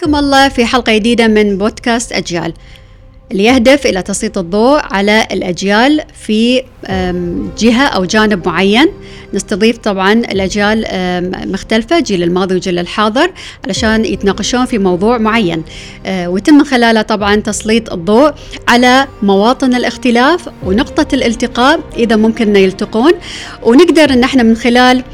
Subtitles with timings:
[0.00, 2.52] حياكم الله في حلقة جديدة من بودكاست أجيال.
[3.32, 6.62] اللي يهدف إلى تسليط الضوء على الأجيال في
[7.58, 8.88] جهة أو جانب معين.
[9.34, 10.86] نستضيف طبعا الأجيال
[11.52, 13.30] مختلفة جيل الماضي وجيل الحاضر
[13.64, 15.62] علشان يتناقشون في موضوع معين.
[16.06, 18.32] أه، ويتم من خلاله طبعا تسليط الضوء
[18.68, 23.12] على مواطن الاختلاف ونقطة الالتقاء إذا ممكن يلتقون.
[23.62, 25.04] ونقدر أن إحنا من خلال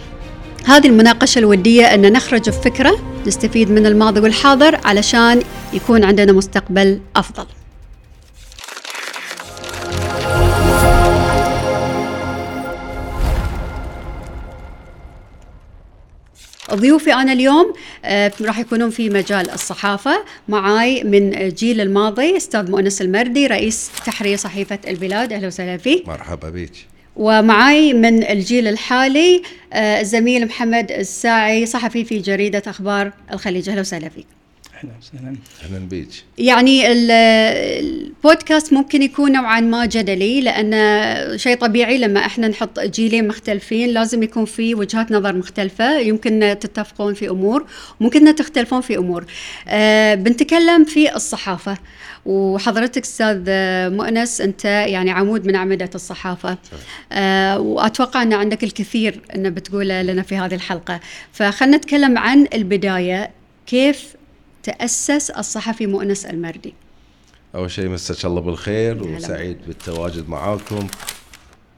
[0.67, 5.43] هذه المناقشة الودية أن نخرج بفكرة نستفيد من الماضي والحاضر علشان
[5.73, 7.47] يكون عندنا مستقبل أفضل.
[16.75, 17.75] ضيوفي أنا اليوم
[18.05, 24.37] آه، راح يكونون في مجال الصحافة معاي من جيل الماضي أستاذ مؤنس المردي رئيس تحرير
[24.37, 25.33] صحيفة البلاد.
[25.33, 26.09] أهلا وسهلا فيك.
[26.09, 26.96] مرحبا بك.
[27.17, 33.69] ومعاي من الجيل الحالي آه، الزميل محمد الساعي صحفي في جريدة أخبار الخليج.
[33.69, 34.27] أهلا وسهلا فيك.
[34.77, 35.37] أهلا وسهلا.
[35.65, 36.09] أهلا بيك.
[36.39, 43.89] يعني البودكاست ممكن يكون نوعا ما جدلي لأن شيء طبيعي لما إحنا نحط جيلين مختلفين
[43.89, 45.99] لازم يكون في وجهات نظر مختلفة.
[45.99, 47.67] يمكن تتفقون في أمور
[48.01, 49.25] ممكن تختلفون في أمور.
[49.69, 51.79] أه بنتكلم في الصحافة.
[52.27, 53.43] وحضرتك أستاذ
[53.97, 56.59] مؤنس أنت يعني عمود من أعمدة الصحافة.
[57.13, 61.01] أه وأتوقع أن عندك الكثير أن بتقوله لنا في هذه الحلقة.
[61.33, 63.31] فخلنا نتكلم عن البداية.
[63.67, 64.17] كيف
[64.67, 66.75] تأسس الصحفي مؤنس المردي.
[67.55, 70.87] أول شيء مساك الله بالخير وسعيد بالتواجد معاكم.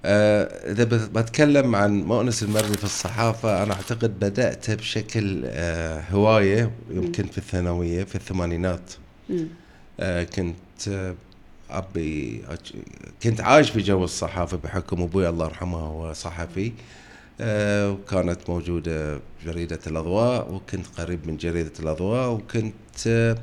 [0.04, 7.26] آه إذا بتكلم عن مؤنس المردي في الصحافة أنا أعتقد بدأت بشكل آه هواية يمكن
[7.26, 8.92] في الثانوية في الثمانينات.
[10.00, 11.14] آه كنت آه
[11.70, 12.42] أبي
[13.22, 16.72] كنت عايش في جو الصحافة بحكم أبوي الله يرحمه هو صحفي.
[17.40, 22.74] وكانت موجودة جريدة الأضواء وكنت قريب من جريدة الأضواء وكنت
[23.06, 23.36] آه،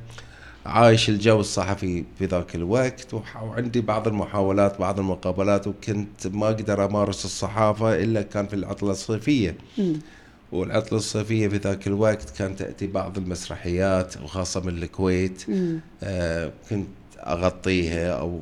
[0.66, 7.26] عايش الجو الصحفي في ذاك الوقت وعندي بعض المحاولات بعض المقابلات وكنت ما أقدر أمارس
[7.26, 9.58] الصحافة إلا كان في العطلة الصيفية.
[10.52, 15.44] والعطلة الصيفية في ذاك الوقت كانت تأتي بعض المسرحيات وخاصة من الكويت.
[16.04, 16.88] آه كنت
[17.20, 18.42] أغطيها أو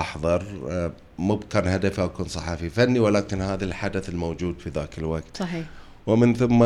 [0.00, 0.42] أحضر.
[0.70, 5.36] آه مو كان هدفي اكون صحفي فني ولكن هذا الحدث الموجود في ذاك الوقت.
[5.36, 5.66] صحيح.
[6.06, 6.64] ومن ثم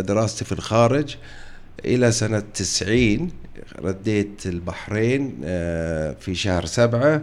[0.00, 1.16] دراستي في الخارج
[1.84, 3.30] إلى سنة 90
[3.78, 7.22] رديت البحرين آه، في شهر سبعة.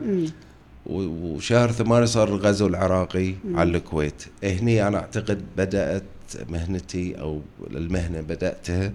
[0.85, 3.59] وشهر ثمانية صار الغزو العراقي مم.
[3.59, 4.23] على الكويت.
[4.43, 6.03] هني أنا أعتقد بدأت
[6.49, 8.91] مهنتي أو المهنة بدأتها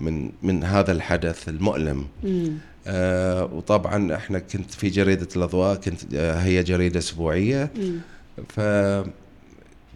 [0.00, 2.06] من من هذا الحدث المؤلم.
[2.22, 2.52] مم.
[2.90, 7.70] آه وطبعا إحنا كنت في جريدة الأضواء كنت آه هي جريدة أسبوعية.
[8.48, 8.60] ف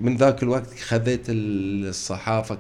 [0.01, 2.59] من ذاك الوقت خذيت الصحافة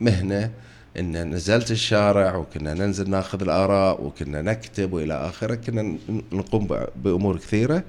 [0.00, 0.50] كمهنة
[0.98, 5.96] إن نزلت الشارع وكنا ننزل ناخذ الآراء وكنا نكتب وإلى آخره كنا
[6.32, 6.68] نقوم
[7.04, 7.84] بأمور كثيرة.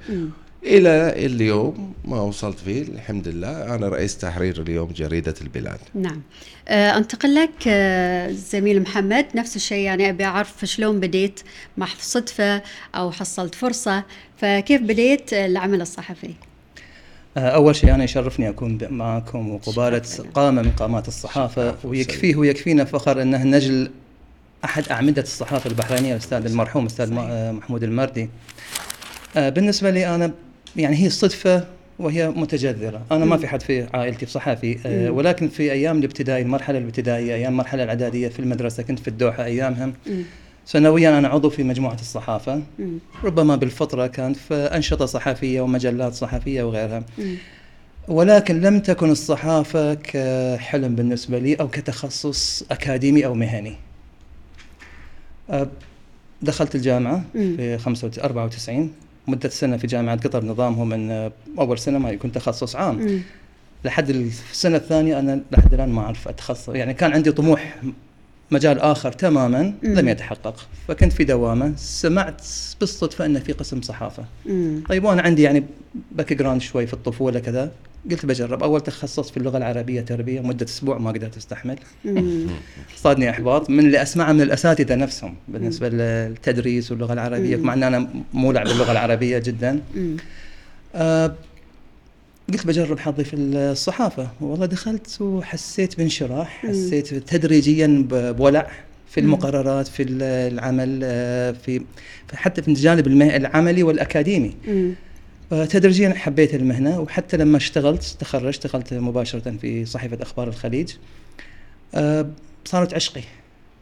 [0.64, 3.76] إلى اليوم ما وصلت فيه الحمد لله.
[3.76, 5.80] أنا رئيس تحرير اليوم جريدة البلاد.
[5.96, 6.22] نعم.
[6.68, 9.26] أه أنتقل لك أه زميل محمد.
[9.36, 11.40] نفس الشيء يعني أبي أعرف شلون بديت
[11.78, 12.62] مع صدفة
[12.96, 14.04] أو حصلت فرصة
[14.38, 16.34] فكيف بديت العمل الصحفي؟
[17.38, 20.02] آه، أول شيء أنا يشرفني أكون معكم وقبالة
[20.34, 21.76] قامه من قامات الصحافة.
[21.84, 23.92] ويكفيه ويكفينا فخر أنه نجل
[24.66, 27.14] أحد أعمدة الصحافة البحرينية الأستاذ المرحوم أستاذ
[27.54, 28.30] محمود المردي.
[29.38, 30.32] آه، بالنسبة لي أنا
[30.76, 31.68] يعني هي الصدفه
[32.00, 36.78] وهي متجذرة، أنا ما في حد في عائلتي صحفي آه ولكن في أيام الابتدائي المرحلة
[36.78, 39.92] الابتدائية أيام المرحلة الإعدادية في المدرسة كنت في الدوحة ايامها
[40.66, 42.62] سنويا أنا عضو في مجموعة الصحافة.
[43.24, 47.04] ربما بالفترة كانت في أنشطة صحفيه ومجلات صحفيه وغيرها.
[48.08, 53.76] ولكن لم تكن الصحافة كحلم بالنسبة لي أو كتخصص أكاديمي أو مهني.
[56.42, 57.78] دخلت الجامعة في
[58.24, 58.94] 94
[59.28, 63.22] مدة سنة في جامعة قطر نظامهم أن أول سنة ما يكون تخصص عام م.
[63.86, 67.76] لحد السنة الثانية أنا لحد الآن ما أعرف أتخصص يعني كان عندي طموح
[68.52, 69.74] مجال آخر تماما م.
[69.88, 72.42] لم يتحقق فكنت في دوامة سمعت
[72.80, 74.80] بالصدفة أن في قسم صحافة م.
[74.90, 75.64] طيب وأنا عندي يعني
[76.12, 77.72] background شوي في الطفولة كذا
[78.12, 78.64] قلت بجرب.
[78.64, 81.80] أول تخصص في اللغة العربية تربية مدة أسبوع ما قدرت أستحمل.
[83.04, 83.70] صادني إحباط.
[83.70, 87.56] من اللي أسمعه من الأساتذة نفسهم بالنسبة للتدريس واللغة العربية.
[87.58, 89.82] مع ان أنا مولع باللغة العربية جدا.
[90.96, 91.36] آه
[92.54, 94.30] قلت بجرب حظي في الصحافة.
[94.42, 98.68] والله دخلت وحسيت بانشراح حسيت تدريجيا بولع
[99.10, 101.82] في المقررات في العمل آه، في
[102.34, 104.56] حتى في الجانب العملي والأكاديمي.
[105.50, 110.92] تدريجيا حبيت المهنة وحتى لما اشتغلت تخرجت اشتغلت مباشرة في صحيفة أخبار الخليج
[111.96, 112.30] أه
[112.66, 113.22] صارت عشقي.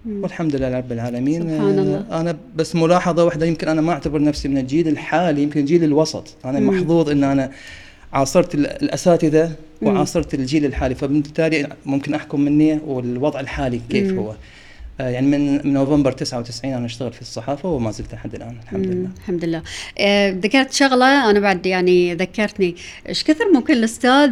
[0.05, 1.41] والحمد لله رب العالمين.
[1.41, 2.05] سبحان الله.
[2.11, 5.83] آه، أنا بس ملاحظة واحدة يمكن أنا ما أعتبر نفسي من الجيل الحالي يمكن الجيل
[5.83, 6.27] الوسط.
[6.45, 6.67] أنا مم.
[6.69, 7.51] محظوظ إن أنا
[8.13, 10.95] عاصرت ال- الأساتذة وعاصرت الجيل الحالي.
[10.95, 14.19] فبالتالي ممكن أحكم مني والوضع الحالي كيف مم.
[14.19, 14.31] هو.
[14.31, 14.35] آه،
[14.99, 19.09] يعني من من نوفمبر 99 أنا اشتغل في الصحافة وما زلت لحد الآن الحمد لله.
[19.17, 19.63] الحمد لله.
[19.99, 22.75] آه، ذكرت شغلة أنا بعد يعني ذكرتني.
[23.09, 24.31] إيش كثر ممكن الأستاذ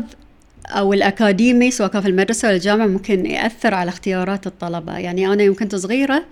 [0.68, 5.44] أو الأكاديمي سواء كان في المدرسة ولا الجامعة ممكن يأثر على اختيارات الطلبة؟ يعني أنا
[5.44, 6.24] يوم كنت صغيره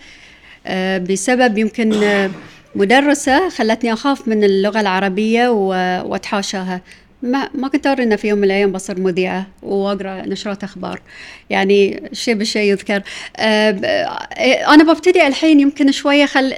[0.67, 2.29] آه، بسبب يمكن آه،
[2.75, 6.81] مدرسة خلتني أخاف من اللغة العربية و- وأتحاشاها.
[7.23, 11.01] ما ما كنت ان في يوم من الأيام بصير مذيعة وأقرأ نشرات أخبار.
[11.49, 13.01] يعني شيء بالشيء يذكر.
[13.37, 13.69] آه،
[14.73, 16.53] أنا ببتدي الحين يمكن شوية خل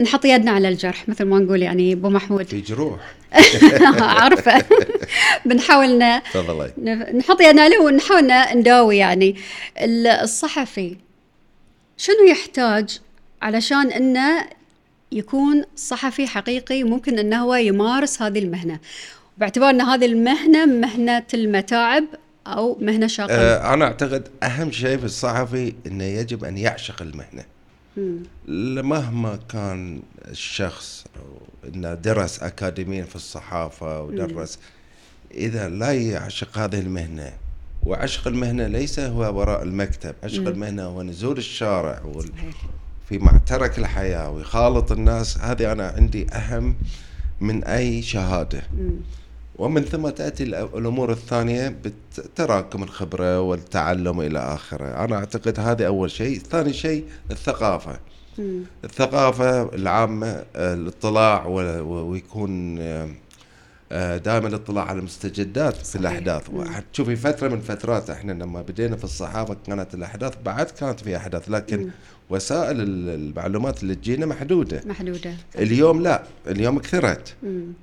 [0.00, 2.42] نحط يدنا على الجرح مثل ما نقول يعني أبو محمود.
[2.46, 3.00] في جروح.
[4.20, 4.64] عارفة.
[5.44, 5.98] بنحاول
[7.14, 9.36] نحط يدنا عليه ونحاول نداوي يعني.
[9.80, 10.96] ال- الصحفي
[11.96, 12.98] شنو يحتاج
[13.42, 14.46] علشان إنه
[15.12, 18.78] يكون صحفي حقيقي ممكن إنه هو يمارس هذه المهنة؟
[19.40, 22.04] باعتبار ان هذه المهنة مهنة المتاعب
[22.46, 27.44] أو مهنة شاقة آه أنا أعتقد أهم شيء في الصحفي إنه يجب أن يعشق المهنة.
[28.82, 31.04] مهما كان الشخص
[31.68, 34.58] إنه درس اكاديميا في الصحافة ودرس
[35.34, 37.32] إذا لا يعشق هذه المهنة
[37.86, 40.48] وعشق المهنة ليس هو وراء المكتب، عشق مم.
[40.48, 42.30] المهنة هو نزول الشارع وال...
[43.08, 46.74] في معترك الحياة ويخالط الناس هذه أنا عندي أهم
[47.40, 48.62] من أي شهادة.
[48.78, 48.90] مم.
[49.60, 51.76] ومن ثم تأتي الأ- الأمور الثانية
[52.16, 57.98] بتراكم الخبرة والتعلم إلى آخره، أنا أعتقد هذا أول شيء، ثاني شيء الثقافة.
[58.38, 58.62] مم.
[58.84, 60.26] الثقافة العامة
[60.56, 61.46] آه، الاطلاع
[61.80, 62.76] ويكون
[64.24, 65.96] دائما الاطلاع على المستجدات في.
[65.98, 66.48] الأحداث.
[66.92, 71.50] تشوفي فترة من فترات إحنا لما بدينا في الصحافة كانت الأحداث بعد كانت في أحداث
[71.50, 71.90] لكن مم.
[72.30, 77.34] وسائل ال- المعلومات اللي تجينا محدودة محدودة اليوم لا اليوم كثرت.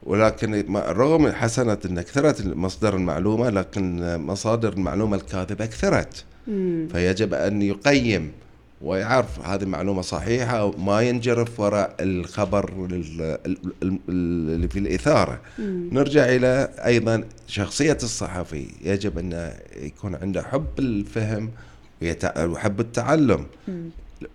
[0.04, 6.26] ولكن رغم حسنة إن كثرت مصدر المعلومة لكن مصادر المعلومة الكاذبة كثرت.
[6.92, 8.32] فيجب أن يقيم
[8.82, 15.40] ويعرف هذه المعلومة صحيحة أو ما ينجرف وراء الخبر ال- ال- ال- اللي في الإثارة
[15.60, 15.90] مم.
[15.92, 19.52] نرجع إلى أيضا شخصية الصحفي يجب أن
[19.82, 21.50] يكون عنده حب الفهم
[22.40, 23.90] وحب التعلم مم.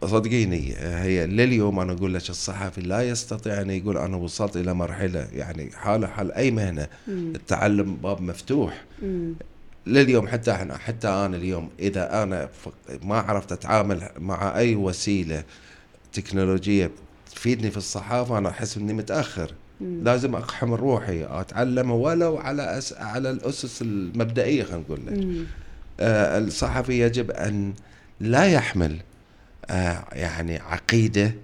[0.05, 5.29] صدقيني هي لليوم أنا أقول لك الصحفي لا يستطيع أن يقول أنا وصلت إلى مرحلة
[5.33, 7.33] يعني حالة حال أي مهنة مم.
[7.37, 9.35] التعلم باب مفتوح مم.
[9.87, 12.49] لليوم حتى إحنا حتى أنا اليوم إذا أنا
[13.03, 15.43] ما عرفت أتعامل مع أي وسيلة
[16.13, 16.91] تكنولوجية
[17.35, 19.51] تفيدني في الصحافة أنا أحس إني متأخر
[19.81, 20.01] مم.
[20.05, 25.47] لازم أقحم روحي أتعلم ولو على أس على الأسس المبدئية خلينا نقول لك.
[26.01, 27.75] آه الصحفي يجب أن
[28.21, 28.97] لا يحمل
[30.13, 31.35] يعني عقيدة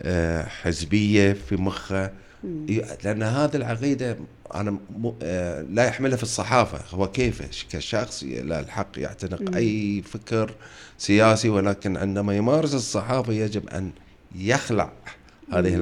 [0.00, 2.10] آه حزبية في مخه.
[3.04, 4.16] لأن هذه العقيدة
[4.54, 5.12] أنا م...
[5.22, 6.96] آه لا يحملها في الصحافة.
[6.96, 9.56] هو كيف؟ كشخص لا الحق يعتنق.
[9.56, 10.54] أي فكر
[10.98, 13.90] سياسي ولكن عندما يمارس الصحافة يجب أن
[14.34, 14.92] يخلع
[15.52, 15.74] هذه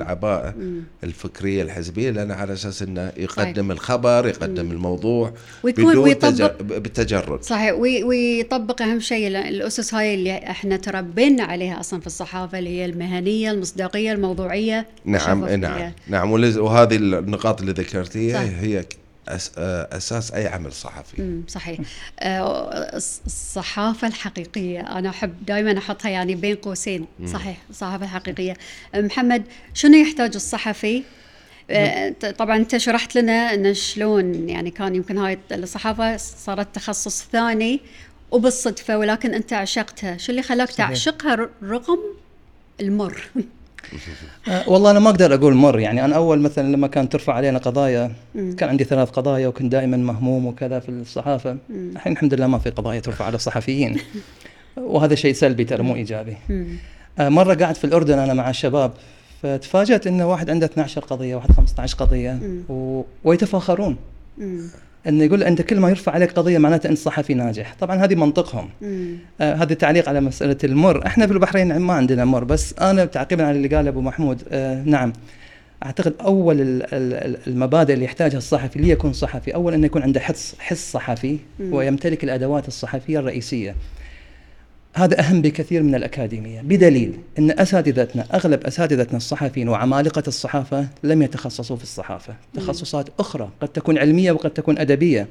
[0.58, 0.80] مم.
[1.04, 4.70] الفكرية الحزبية لأن على أساس إنه يقدم الخبر يقدم مم.
[4.72, 5.32] الموضوع
[5.62, 6.42] ويكون ويطبق تج...
[6.64, 12.06] بالتجرد صحيح وي- ويطبق أهم شيء ال- الأسس هاي اللي إحنا تربينا عليها أصلا في
[12.06, 15.44] الصحافة اللي هي المهنية المصداقية الموضوعية نعم.
[15.44, 18.60] نعم نعم وهذه النقاط اللي ذكرتيها.
[18.60, 18.84] هي
[19.28, 21.18] أساس أي عمل صحفي.
[21.22, 21.78] امم صحيح.
[22.20, 27.06] آه، الص- الصحافة الحقيقية أنا أحب دائما أحطها يعني بين قوسين.
[27.26, 28.56] صحيح الصحافة الحقيقية.
[28.94, 29.42] محمد
[29.74, 31.02] شنو يحتاج الصحفي؟
[31.70, 37.24] آه، ت- طبعا أنت شرحت لنا أن شلون يعني كان يمكن هاي الصحافة صارت تخصص
[37.32, 37.80] ثاني
[38.30, 40.16] وبالصدفة ولكن أنت عشقتها.
[40.16, 40.70] شو اللي خلاك.
[40.70, 41.98] تعشقها؟ رغم
[42.80, 43.22] المر.
[43.36, 43.40] آه،
[44.66, 48.12] والله أنا ما أقدر أقول مر يعني أنا أول مثلا لما كانت ترفع علينا قضايا
[48.34, 48.56] مم.
[48.56, 51.56] كان عندي ثلاث قضايا وكنت دائما مهموم وكذا في الصحافة.
[51.70, 53.98] الحين الحمد لله ما في قضايا ترفع على الصحفيين
[54.76, 56.66] وهذا شيء سلبي ترى مو إيجابي مم.
[57.18, 58.92] آه، مرة قاعد في الأردن أنا مع الشباب
[59.42, 62.38] فتفاجأت انه واحد عنده 12 قضية واحد 15 قضية.
[62.68, 63.02] و...
[63.24, 63.96] ويتفاخرون
[64.38, 64.70] مم.
[65.08, 67.74] انه يقول أنت كل ما يرفع عليك قضية معناته أنت صحفي ناجح.
[67.80, 68.68] طبعا هذه منطقهم.
[68.82, 69.16] مم.
[69.40, 71.06] آه هذا تعليق على مسألة المر.
[71.06, 74.82] إحنا في البحرين ما عندنا مر بس أنا تعقيبا على اللي قاله أبو محمود آه
[74.82, 75.12] نعم.
[75.84, 80.54] أعتقد أول ال- ال- المبادئ اللي يحتاجها الصحفي ليكون صحفي أول إنه يكون عنده حس
[80.58, 81.72] حس صحفي مم.
[81.72, 83.74] ويمتلك الأدوات الصحفية الرئيسية.
[84.94, 91.76] هذا أهم بكثير من الأكاديمية بدليل إن أساتذتنا أغلب أساتذتنا الصحفيين وعمالقة الصحافة لم يتخصصوا
[91.76, 94.78] في الصحافة تخصصات أخرى قد تكون علمية وقد تكون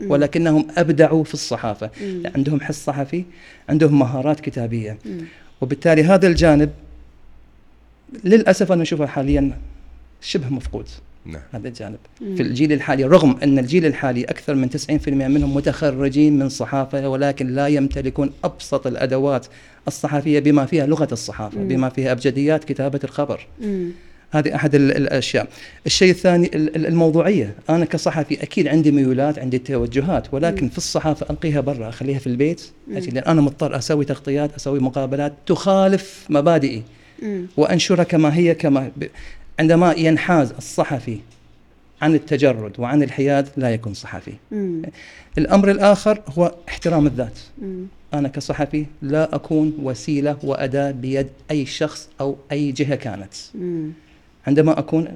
[0.02, 0.12] مم.
[0.12, 2.24] ولكنهم أبدعوا في الصحافة مم.
[2.36, 3.24] عندهم حس صحفي
[3.70, 5.22] عندهم مهارات كتابية مم.
[5.62, 6.70] وبالتالي هذا الجانب
[8.24, 9.58] للأسف أنا أشوفه حاليا
[10.22, 10.88] شبه مفقود
[11.26, 11.42] نعم.
[11.52, 11.98] هذا الجانب.
[12.20, 17.48] في الجيل الحالي رغم أن الجيل الحالي أكثر من 90% منهم متخرجين من صحافة ولكن
[17.48, 19.46] لا يمتلكون أبسط الأدوات
[19.88, 21.68] الصحفية بما فيها لغة الصحافة مم.
[21.68, 23.48] بما فيها أبجديات كتابة الخبر.
[23.62, 23.90] مم.
[24.34, 25.48] هذه أحد ال- الأشياء.
[25.86, 27.54] الشيء الثاني ال- ال- الموضوعية.
[27.70, 32.62] أنا كصحفي أكيد عندي ميولات عندي توجهات ولكن في الصحافة ألقيها برا أخليها في البيت
[32.88, 36.84] لأن أنا مضطر أسوي تغطيات أسوي مقابلات تخالف مبادئي.
[37.24, 37.46] مم.
[37.58, 39.04] وأنشرها كما هي كما ب...
[39.62, 41.18] عندما ينحاز الصحفي
[42.02, 44.82] عن التجرد وعن الحياد لا يكون صحفي مم.
[45.38, 47.86] الأمر الآخر هو احترام الذات مم.
[48.14, 53.92] أنا كصحفي لا أكون وسيلة وأداة بيد أي شخص أو أي جهة كانت مم.
[54.48, 55.08] عندما أكون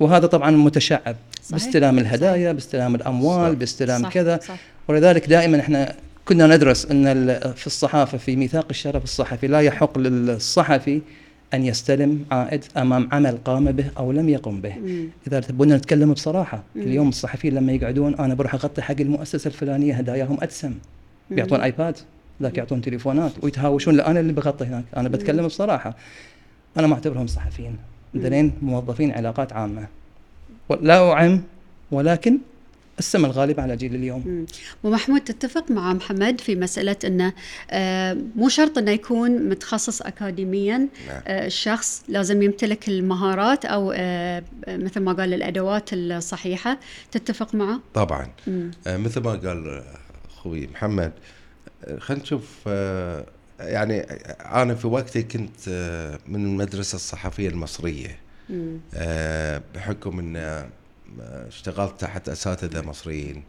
[0.00, 1.52] وهذا طبعا متشعب صحيح.
[1.52, 3.58] باستلام الهدايا باستلام الأموال صح.
[3.58, 4.12] باستلام صح.
[4.12, 4.56] كذا صح.
[4.88, 5.94] ولذلك دائما إحنا
[6.24, 11.00] كنا ندرس إن ال- في الصحافة في ميثاق الشرف الصحفي لا يحق للصحفي
[11.54, 14.74] أن يستلم عائد أمام عمل قام به أو لم يقم به.
[14.74, 15.08] مم.
[15.26, 16.82] إذا تبون نتكلم بصراحة مم.
[16.82, 20.74] اليوم الصحفيين لما يقعدون أنا بروح أغطي حق المؤسسة الفلانية هداياهم ادسم
[21.30, 21.96] بيعطون آيباد
[22.42, 24.84] ذاك يعطون تليفونات ويتهاوشون لا أنا اللي بغطي هناك.
[24.96, 25.96] أنا بتكلم بصراحة.
[26.76, 27.76] أنا ما أعتبرهم صحفيين.
[28.16, 29.86] ذلين موظفين علاقات عامة.
[30.80, 31.42] لا أعم
[31.90, 32.38] ولكن
[32.98, 34.46] السم الغالب على جيل اليوم مم.
[34.82, 37.32] ومحمود تتفق مع محمد في مسألة أنه
[37.70, 40.88] آه، مو شرط أنه يكون متخصص أكاديميا نعم.
[41.26, 46.78] آه، الشخص لازم يمتلك المهارات أو آه، مثل ما قال الأدوات الصحيحة
[47.12, 48.70] تتفق معه؟ طبعا مم.
[48.86, 49.82] آه، مثل ما قال
[50.30, 51.12] أخوي محمد
[51.84, 53.24] آه، خلينا نشوف آه،
[53.60, 54.00] يعني
[54.40, 58.18] أنا في وقتي كنت آه، من المدرسة الصحفية المصرية
[58.50, 58.78] مم.
[58.94, 60.68] آه، بحكم إن آه،
[61.20, 63.42] اشتغلت تحت أساتذة مصريين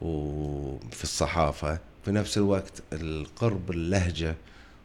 [0.00, 4.34] وفي الصحافة في نفس الوقت القرب اللهجة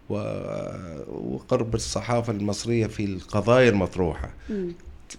[0.10, 4.74] وقرب الصحافة المصرية في القضايا المطروحة مم.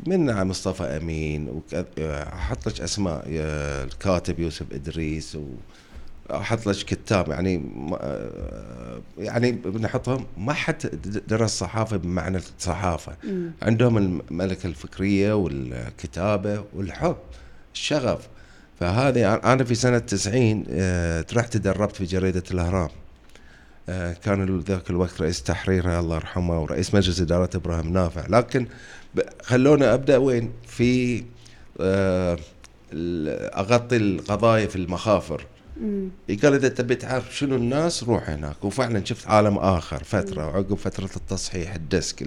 [0.06, 1.62] من مصطفى أمين
[2.66, 5.44] لك أسماء الكاتب يوسف إدريس و
[6.30, 7.62] أحط لك كتاب يعني
[9.18, 10.26] يعني بنحطهم.
[10.36, 10.76] ما حد
[11.28, 13.16] درس صحافة بمعنى الصحافة.
[13.24, 13.52] مم.
[13.62, 17.16] عندهم الملكة الفكرية والكتابة والحب
[17.74, 18.28] الشغف.
[18.80, 22.88] فهذه أنا في سنة 90 آه، رحت تدربت في جريدة الأهرام.
[23.88, 28.26] آه، كان ذاك الوقت رئيس تحريرها الله يرحمه ورئيس مجلس إدارة إبراهيم نافع.
[28.28, 28.66] لكن
[29.42, 31.24] خلوني أبدأ وين؟ في
[31.80, 32.38] آه،
[33.56, 35.46] أغطي القضايا في المخافر.
[36.42, 38.64] قال إذا تبي تعرف شنو الناس روح هناك.
[38.64, 42.26] وفعلا شفت عالم آخر فترة وعقب فترة التصحيح الـ desk.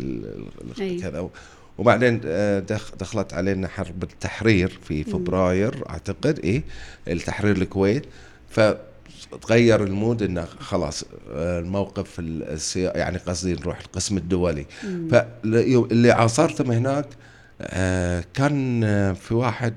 [1.01, 1.29] كذا.
[1.77, 6.63] وبعدين آه، دخ دخلت علينا حرب التحرير في فبراير أعتقد إيه
[7.07, 8.05] التحرير الكويت.
[8.49, 12.97] فتغير ال mood إنه خلاص آه، الموقف السيا...
[12.97, 14.65] يعني قصدي نروح القسم الدولي.
[15.11, 17.05] فاللي عاصرتهم هناك
[17.61, 18.81] آه، كان
[19.13, 19.73] في واحد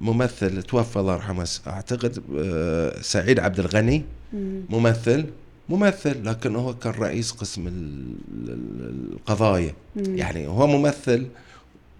[0.00, 4.60] ممثل توفى الله يرحمه أعتقد آه، سعيد عبد الغني مم.
[4.70, 5.24] ممثل
[5.68, 8.14] ممثل لكن هو كان رئيس قسم ال-
[8.48, 9.72] ال- القضايا.
[9.96, 11.26] يعني هو ممثل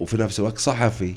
[0.00, 1.14] وفي نفس الوقت صحفي.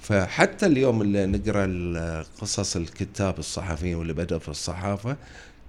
[0.00, 5.16] فحتى اليوم اللي نقرأ قصص الكتاب الصحفيين واللي بدأوا في الصحافة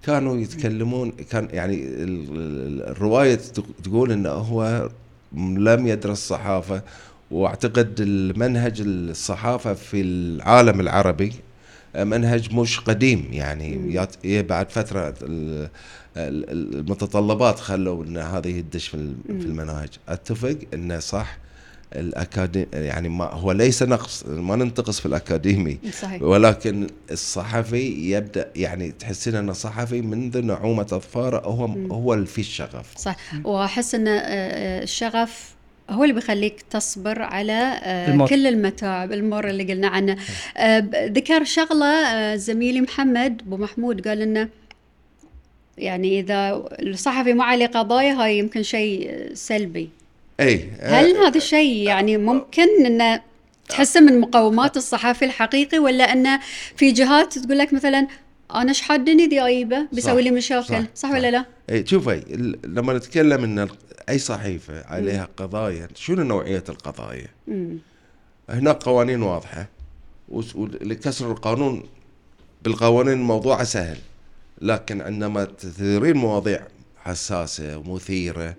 [0.05, 2.03] كانوا يتكلمون كان يعني ال-
[2.37, 4.89] ال- الرواية تق- تقول انه هو
[5.37, 6.81] لم يدرس صحافة
[7.31, 11.33] واعتقد المنهج الصحافة في العالم العربي
[11.95, 15.69] منهج مش قديم يعني إيه بعد فترة ال-
[16.17, 19.89] ال- المتطلبات خلوا إن هذه تدش في ال- في المناهج.
[20.09, 21.37] أتفق إنه صح.
[21.95, 26.21] الأكاديمي يعني ما هو ليس نقص ما ننتقص في الأكاديمي صحيح.
[26.21, 32.93] ولكن الصحفي يبدأ يعني تحسين انه صحفي منذ نعومة اظفاره هو هو اللي فيه الشغف.
[32.97, 33.15] صح.
[33.43, 35.49] وأحس إن آه، آه، الشغف
[35.89, 38.27] هو اللي بيخليك تصبر على آه، المر.
[38.27, 40.17] كل المتاعب المر اللي قلنا عنه
[40.57, 44.49] آه، ذكر شغلة آه، زميلي محمد أبو محمود قال إنه
[45.77, 49.89] يعني إذا الصحفي ما عليه قضايا هاي يمكن شيء سلبي
[50.39, 53.21] إي هل هذا الشيء يعني ممكن إنه
[53.69, 56.39] تحسه من مقومات الصحافي الحقيقي ولا إنه
[56.75, 58.07] في جهات تقول لك مثلا
[58.55, 62.23] أنا إيش حدني ذي ايبه بيسوي لي مشاكل صح, صح ولا لا؟ إي شوفي
[62.65, 63.67] لما نتكلم إن
[64.09, 67.77] أي صحيفة عليها قضايا شنو نوعية القضايا؟ مم.
[68.49, 69.67] هناك قوانين واضحة
[70.29, 71.83] وس- ولكسر القانون
[72.63, 73.97] بالقوانين الموضوع سهل
[74.61, 76.67] لكن عندما تثيرين مواضيع
[77.03, 78.55] حساسة ومثيرة.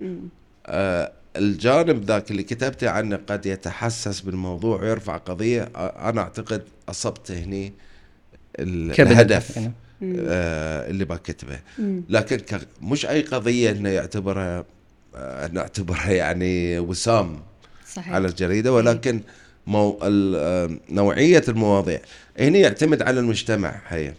[0.67, 7.31] آه الجانب ذاك اللي كتبت عنه قد يتحسس بالموضوع ويرفع قضية آه أنا أعتقد أصبت
[7.31, 7.73] هني
[8.59, 9.73] الهدف يعني.
[10.03, 11.61] آه اللي بكتبه
[12.09, 14.65] لكن مش أي قضية انه يعتبرها
[15.53, 17.41] نعتبرها يعني وسام
[17.93, 19.21] صحيح على الجريدة ولكن
[19.67, 22.01] مو ال- آه، نوعية المواضيع
[22.41, 24.15] هنا يعتمد على المجتمع هي.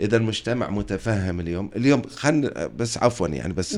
[0.00, 3.74] إذا المجتمع متفهم اليوم اليوم خلنا بس عفوا يعني بس.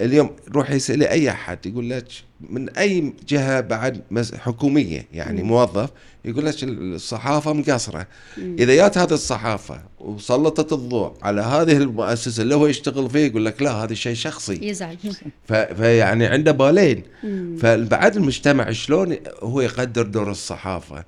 [0.00, 2.04] اليوم روح يسألي أي أحد يقول لك
[2.50, 4.02] من أي جهة بعد
[4.38, 5.48] حكومية يعني مم.
[5.48, 5.90] موظف
[6.24, 8.06] يقول لك الصحافة مقصرة.
[8.38, 13.62] إذا جات هذه الصحافة وسلطت الضوء على هذه المؤسسة اللي هو يشتغل فيه يقول لك
[13.62, 14.96] لا هذا شيء شخصي يزعل
[15.76, 17.02] فيعني عنده بالين.
[17.58, 21.04] فبعد المجتمع شلون هو يقدر دور الصحافة.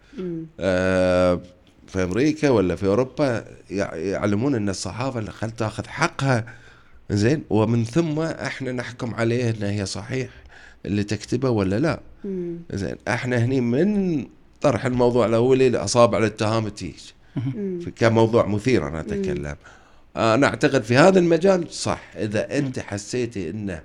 [0.60, 1.40] آه،
[1.86, 6.44] في أمريكا ولا في أوروبا يع- يعلمون إن الصحافة خل تاخذ حقها
[7.10, 10.28] زين؟ ومن ثم إحنا نحكم عليه انه هي صحيح
[10.86, 12.00] اللي تكتبه ولا لا.
[12.24, 12.58] مم.
[12.72, 14.26] زين إحنا هني من
[14.60, 17.00] طرح الموضوع الأولي لأصابع الاتهام تيج
[17.96, 19.56] كموضوع مثير أنا أتكلم.
[20.16, 22.00] أنا أعتقد في هذا المجال صح.
[22.16, 23.80] إذا أنت حسيتي إن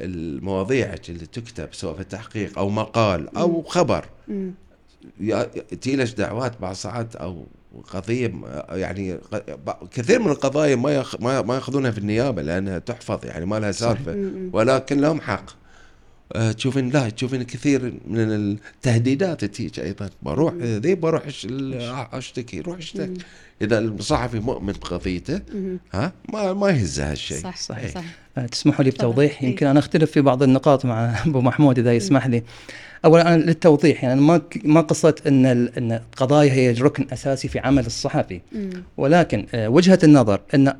[0.00, 4.52] المواضيع اللي تكتب سواء في تحقيق أو مقال أو خبر مم.
[5.80, 7.46] تجيلش دعوات بعض ساعات أو
[7.92, 9.18] قضية م- يعني
[9.92, 13.72] كثير من القضايا ما يخ ما ما يأخذونها في النيابة لأنها تحفظ يعني ما لها
[13.72, 14.14] سالفة.
[14.14, 14.50] مم.
[14.52, 15.44] ولكن لهم حق.
[16.32, 20.10] آه، تشوفين لا تشوفين كثير من التهديدات تيجي أيضا.
[20.22, 21.22] بروح ذي بروح
[22.12, 23.14] أشتكي روح أشتكي.
[23.62, 25.40] إذا الصحفي مؤمن بقضيته.
[25.92, 27.90] ها ما ما يهزها هالشيء صح صحيح.
[27.94, 28.02] صح
[28.38, 28.90] آه، تسمحوا لي.
[28.90, 29.48] بتوضيح إيه.
[29.48, 32.42] يمكن أنا أختلف في بعض النقاط مع أبو محمود إذا يسمح لي.
[33.04, 37.86] اولا أنا للتوضيح يعني ما ما قصه إن إن القضايا هي ركن أساسي في عمل
[37.86, 38.40] الصحفي.
[38.96, 40.72] ولكن آه، وجهة النظر إن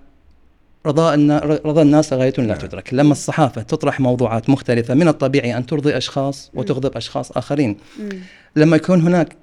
[0.87, 2.57] رضا النا- رضا الناس غايه لا نعم.
[2.59, 7.77] تدرك، لما الصحافة تطرح موضوعات مختلفة من الطبيعي أن ترضي أشخاص وتغضب أشخاص آخرين.
[8.01, 8.09] مم.
[8.57, 9.37] لما يكون هناك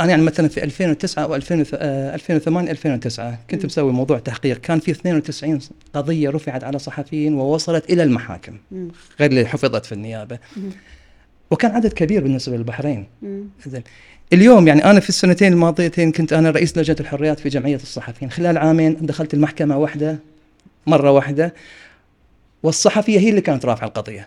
[0.00, 3.66] أنا يعني مثلا في 2009 أو 2000 آه، 2008 2009 كنت مم.
[3.66, 5.58] مسوي موضوع تحقيق كان في 92
[5.94, 8.58] قضية رفعت على صحفيين ووصلت إلى المحاكم.
[9.20, 10.38] غير اللي حفظت في النيابة.
[11.50, 13.06] وكان عدد كبير بالنسبة للبحرين.
[13.66, 13.82] زين
[14.32, 18.58] اليوم يعني أنا في السنتين الماضيتين كنت أنا رئيس لجنة الحريات في جمعية الصحفيين خلال
[18.58, 20.18] عامين دخلت المحكمة واحدة
[20.86, 21.54] مرة واحدة
[22.62, 24.26] والصحفية هي اللي كانت رافعة القضية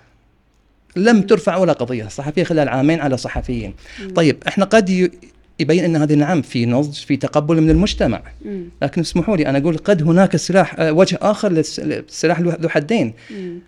[0.96, 3.74] لم ترفع ولا قضية صحفيه خلال عامين على صحفيين
[4.16, 5.12] طيب إحنا قد ي-
[5.60, 8.22] يبين أن هذه نعم في نضج في تقبل من المجتمع.
[8.46, 8.64] مم.
[8.82, 13.14] لكن اسمحوا لي أنا أقول قد هناك سلاح آه، وجه آخر للس- للسلاح ذو حدين.
[13.32, 13.60] مم.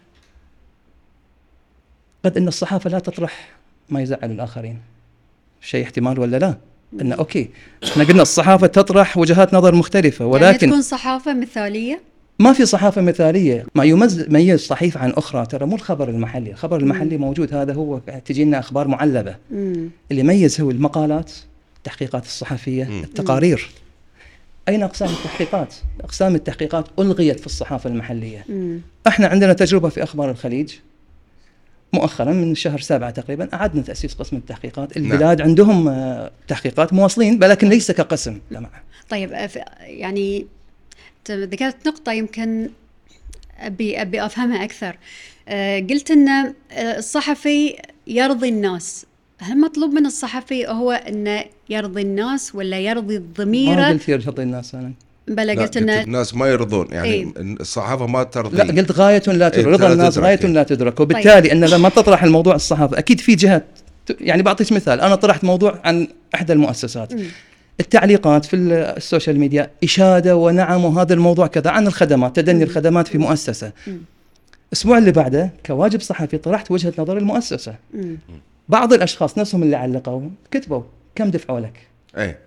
[2.25, 3.49] قد أن الصحافة لا تطرح
[3.89, 4.77] ما يزعل الآخرين.
[5.61, 6.55] شيء احتمال ولا لا؟
[7.01, 7.49] انه أوكي.
[7.83, 12.01] إحنا قلنا الصحافة تطرح وجهات نظر مختلفة يعني ولكن تكون صحافة مثالية؟
[12.39, 13.65] ما في صحافة مثالية.
[13.75, 15.45] ما يمز- يميز صحيفه عن أخرى.
[15.45, 16.51] ترى مو الخبر المحلي.
[16.51, 17.53] الخبر المحلي موجود.
[17.53, 19.35] هذا هو تجي لنا أخبار معلبة.
[19.51, 19.89] مم.
[20.11, 21.31] اللي يميز هو المقالات.
[21.85, 23.03] التحقيقات الصحفية مم.
[23.03, 23.69] التقارير.
[24.69, 28.45] أين أقسام التحقيقات؟ أقسام التحقيقات ألغيت في الصحافة المحلية.
[28.49, 28.79] مم.
[29.07, 30.73] إحنا عندنا تجربة في أخبار الخليج
[31.93, 34.97] مؤخرا من شهر سبعة تقريبا أعدنا تأسيس قسم التحقيقات.
[34.97, 38.39] البلاد عندهم آه، تحقيقات مواصلين ولكن ليس كقسم.
[38.51, 38.69] لا
[39.09, 40.47] طيب أف- يعني
[41.31, 42.69] ذكرت نقطة يمكن
[43.59, 44.97] أبي أبي أفهمها أكثر.
[45.47, 46.53] آه، قلت أن آه،
[46.97, 47.75] الصحفي
[48.07, 49.05] يرضي الناس.
[49.41, 54.75] هل مطلوب من الصحفي هو أنه يرضي الناس ولا يرضي ما الضميرة قلت يرضي الناس
[54.75, 54.91] أنا
[55.27, 57.27] بلا لا، قلت أنه الناس ما يرضون يعني إيه.
[57.37, 60.35] الصحافة ما ترضي لا قلت غاية لا تدرك إيه، رضا لا الناس إيه.
[60.47, 63.61] لا تدرك وبالتالي أن لما تطرح الموضوع الصحافة أكيد في جهة
[64.05, 67.23] ت- يعني بعطيك مثال أنا طرحت موضوع عن إحدى المؤسسات مم.
[67.79, 73.17] التعليقات في ال- السوشيال ميديا إشادة ونعم وهذا الموضوع كذا عن الخدمات تدني الخدمات في
[73.17, 73.97] مؤسسة مم.
[74.67, 78.17] الأسبوع اللي بعده كواجب صحفي طرحت وجهة نظر المؤسسة مم.
[78.71, 80.81] بعض الأشخاص نفسهم اللي علقوا كتبوا
[81.15, 82.39] كم دفعوا لك؟ إيه.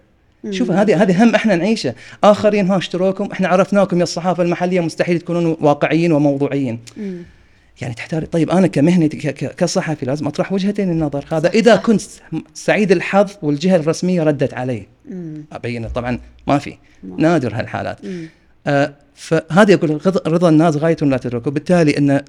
[0.50, 1.94] شوف هذه هذه هم إحنا نعيشه.
[2.24, 6.78] آخرين ها اشتروكم إحنا عرفناكم يا الصحافة المحلية مستحيل تكونون واقعيين وموضوعيين.
[6.96, 7.22] مم.
[7.80, 11.24] يعني تحتاج طيب أنا كمهنتي كصحفي لازم أطرح وجهتين النظر.
[11.32, 12.00] هذا إذا كنت
[12.54, 14.87] سعيد الحظ والجهة الرسمية ردت علي.
[15.10, 15.44] مم.
[15.52, 16.76] أبين طبعا ما في.
[17.16, 17.98] نادر هالحالات.
[18.66, 22.20] آه فهذا يقول رضا, الناس غاية لا تدرك وبالتالي إن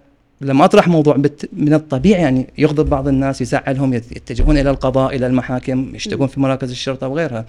[0.41, 5.15] لما أطرح موضوع بت من الطبيعي يعني يغضب بعض الناس يزعلهم يت- يتجهون إلى القضاء
[5.15, 7.45] إلى المحاكم يشتكون في مراكز الشرطة وغيرها.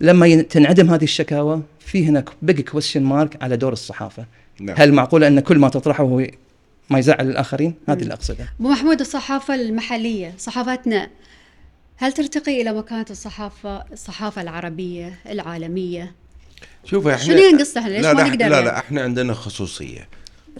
[0.00, 4.24] لما ين- تنعدم هذه الشكاوى في هناك big question mark على دور الصحافة
[4.60, 4.76] نعم.
[4.78, 6.26] هل معقوله أن كل ما تطرحه هو
[6.90, 11.08] ما يزعل الآخرين هذه اللي اقصدها أبو محمود الصحافة المحلية صحافتنا
[11.96, 16.12] هل ترتقي إلى مكانة الصحافة الصحافة العربية العالمية؟
[16.84, 19.34] شوف إحنا شنو ينقص إحنا؟ ليش لا ما لا نقدر لا يعني؟ لا إحنا عندنا
[19.34, 20.08] خصوصية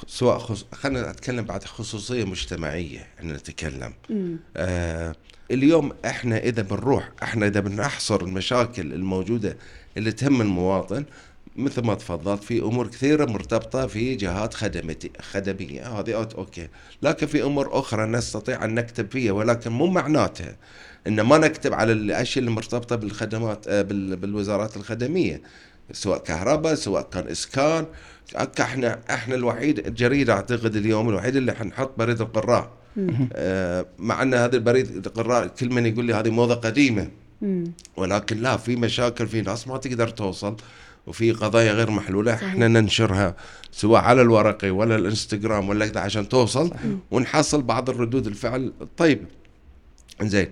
[0.07, 0.65] سواء خص...
[0.73, 3.93] خلينا أتكلم بعد خصوصية مجتمعية إحنا نتكلم.
[4.11, 4.37] مم.
[4.57, 5.15] آه
[5.51, 9.57] اليوم إحنا إذا بنروح إحنا إذا بنحصر المشاكل الموجودة
[9.97, 11.05] اللي تهم المواطن
[11.57, 15.99] مثل ما تفضلت في أمور كثيرة مرتبطة في جهات خدمتي خدمية.
[16.01, 16.69] هذه أوكي.
[17.03, 20.57] لكن في أمور أخرى نستطيع أن نكتب فيها ولكن مو معناتها
[21.07, 25.43] إن ما نكتب على الأشياء اللي مرتبطة بالخدمات آه، بال- بالوزارات الخدمية.
[25.93, 27.87] سواء كهرباء سواء كان إسكان.
[28.61, 32.71] إحنا إحنا الوحيد الجريدة أعتقد اليوم الوحيد اللي حنحط بريد القراء.
[33.33, 37.09] آه، مع إن هذا البريد القراء كل من يقول لي هذه موضة قديمة.
[37.97, 40.57] ولكن لا في مشاكل في ناس ما تقدر توصل
[41.07, 42.37] وفي قضايا غير محلولة.
[42.37, 42.49] صحيح.
[42.49, 43.37] إحنا ننشرها
[43.73, 46.71] سواء على الورقي ولا الإنستغرام ولا كذا عشان توصل
[47.11, 48.73] ونحصل بعض الردود الفعل.
[48.81, 49.27] الطيبه
[50.23, 50.51] زين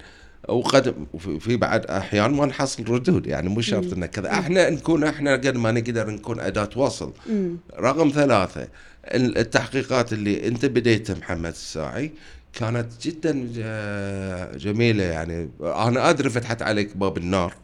[0.48, 0.94] وقد
[1.40, 4.30] في بعد أحيان ما نحصل ردود يعني مو شرط انه كذا.
[4.30, 7.12] إحنا نكون إحنا قد ما نقدر نكون أداة وصل.
[7.28, 7.56] مم.
[7.80, 8.68] رقم ثلاثة
[9.04, 12.12] ال- التحقيقات اللي أنت بديتها محمد الساعي
[12.52, 17.54] كانت جدا ج- جميلة يعني أنا أدري فتحت عليك باب النار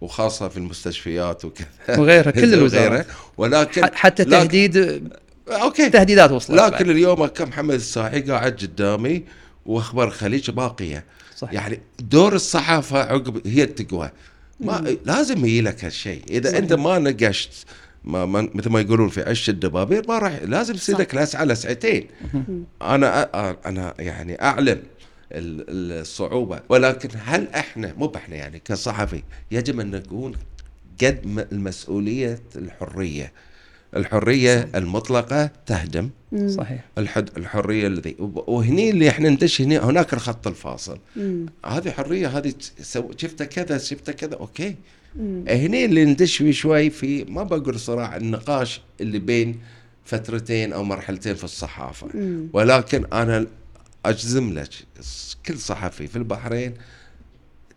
[0.00, 1.66] وخاصة في المستشفيات وكذا.
[1.88, 3.06] وغيرها كل الوزارات.
[3.36, 5.02] ولكن حتى لكن- تهديد
[5.48, 5.90] أوكي.
[5.90, 6.88] تهديدات وصلت لكن بعد.
[6.88, 9.24] اليوم كم محمد الساعي قاعد قدامي
[9.66, 11.04] وأخبار الخليج باقية.
[11.38, 14.10] صح يعني دور الصحافة عقب هي التقوى.
[14.60, 16.22] ما لازم يجي لك هالشيء.
[16.30, 16.62] إذا صحيح.
[16.62, 17.50] أنت ما نقشت
[18.04, 20.74] ما ما مثل ما يقولون في عش الدبابير ما راح لازم.
[20.98, 22.06] لك لسعه لسعتين
[22.82, 23.28] أنا
[23.66, 24.82] أنا يعني أعلم
[25.32, 26.60] ال- الصعوبة.
[26.68, 30.32] ولكن هل إحنا مو إحنا يعني كصحفي يجب أن نكون
[31.04, 33.32] قد المسؤولية الحرية.
[33.96, 36.10] الحرية المطلقة تهدم.
[36.48, 36.84] صحيح.
[36.98, 40.98] الحد الحرية الذي وهني اللي إحنا ندش هنا هناك الخط الفاصل.
[41.16, 41.46] مم.
[41.66, 44.76] هذه حرية هذه ت- سو- شفت كذا شفت كذا أوكي.
[45.16, 45.44] مم.
[45.48, 49.60] هني اللي ندش فيه شوي في ما بقول صراع النقاش اللي بين
[50.04, 52.08] فترتين أو مرحلتين في الصحافة.
[52.14, 52.48] مم.
[52.52, 53.46] ولكن أنا
[54.06, 54.68] أجزم لك
[55.46, 56.74] كل صحفي في البحرين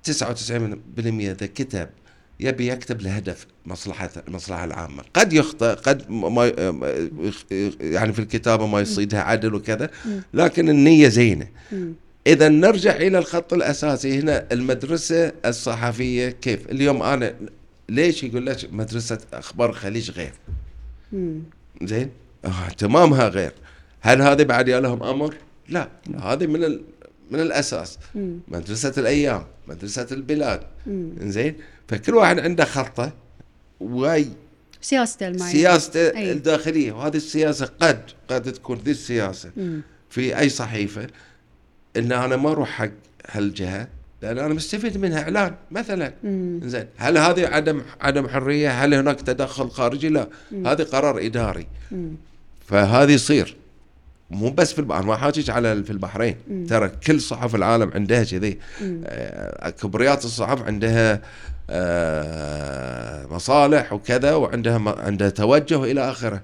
[0.03, 1.89] 99% إذا كتب
[2.39, 3.47] يبي يكتب لهدف.
[3.65, 5.03] مصلحة المصلحة العامة.
[5.13, 6.45] قد يخطئ قد ما
[7.81, 9.89] يعني في الكتابة ما يصيدها عدل وكذا
[10.33, 11.47] لكن النية زينة.
[12.27, 17.33] إذا نرجع إلى الخط الأساسي هنا المدرسة الصحفية كيف؟ اليوم أنا
[17.89, 20.33] ليش يقول لك مدرسة أخبار الخليج غير.
[21.81, 22.09] زين؟
[22.45, 23.51] آه اهتمامها غير.
[24.01, 25.35] هل هذه بعد يا لهم أمر؟
[25.69, 25.89] لا.
[26.19, 26.81] هذه من ال...
[27.31, 27.99] من الأساس.
[28.47, 30.61] مدرسة الأيام مدرسة البلاد.
[31.21, 31.55] زين
[31.87, 33.13] فكل واحد عنده خطة.
[33.81, 34.27] وهاي
[34.81, 36.31] سياسته المعينة سياسته أي.
[36.31, 36.91] الداخلية.
[36.91, 39.51] وهذه السياسة قد قد تكون ذي السياسة.
[39.57, 39.81] مم.
[40.09, 41.07] في أي صحيفة.
[41.97, 42.91] إن أنا ما أروح حق
[43.31, 43.87] هالجهة
[44.21, 46.13] لأن أنا مستفيد منها إعلان مثلا.
[46.23, 46.59] مم.
[46.63, 46.85] زين.
[46.97, 50.27] هل هذه عدم عدم حرية؟ هل هناك تدخل خارجي؟ لا.
[50.51, 51.67] هذه قرار إداري.
[51.91, 52.15] مم.
[52.67, 53.55] فهذه يصير.
[54.31, 56.35] مو بس في البحرين ما حاجيك على في البحرين.
[56.69, 58.59] ترى كل صحف العالم عندها كذي.
[59.05, 61.21] آه، كبريات الصحف عندها آه،
[63.31, 66.41] مصالح وكذا وعندها عندها توجه إلى آخرة.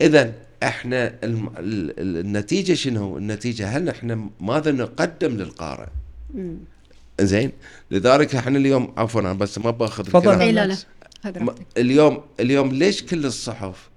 [0.00, 0.32] اذا
[0.62, 5.86] إحنا النتيجة شنو؟ النتيجة هل إحنا ماذا نقدم للقارئ؟
[7.20, 7.52] زين
[7.90, 10.18] لذلك إحنا اليوم عفوا أنا بس ما بأخذ تفضل.
[10.18, 10.40] الكلام.
[10.40, 10.76] اي لا لا
[11.76, 13.88] اليوم اليوم ليش كل الصحف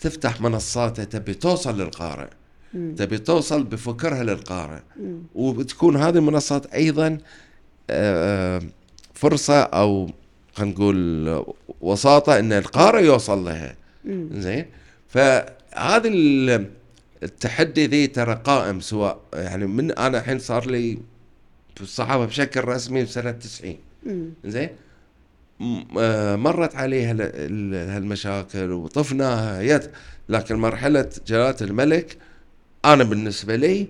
[0.00, 2.28] تفتح منصاتها تبي توصل للقارئ
[2.74, 2.94] مم.
[2.98, 5.22] تبي توصل بفكرها للقارئ مم.
[5.34, 7.18] وبتكون هذه المنصات أيضا
[7.90, 8.62] آه،
[9.16, 10.10] فرصة أو
[10.54, 11.44] خلينا نقول
[11.80, 13.76] وساطة إن القارئ يوصل لها.
[14.32, 14.66] زين
[15.08, 16.70] فهذا ال-
[17.22, 20.98] التحدي ذي ترى قائم سواء يعني من أنا الحين صار لي
[21.76, 23.76] في الصحافة بشكل رسمي بسنة 90
[24.06, 24.30] مم.
[24.44, 24.68] زين
[25.98, 29.90] آه، مرت عليها ال- ال- هالمشاكل وطفناها يد
[30.28, 32.16] لكن مرحلة جلالة الملك
[32.84, 33.86] أنا بالنسبة لي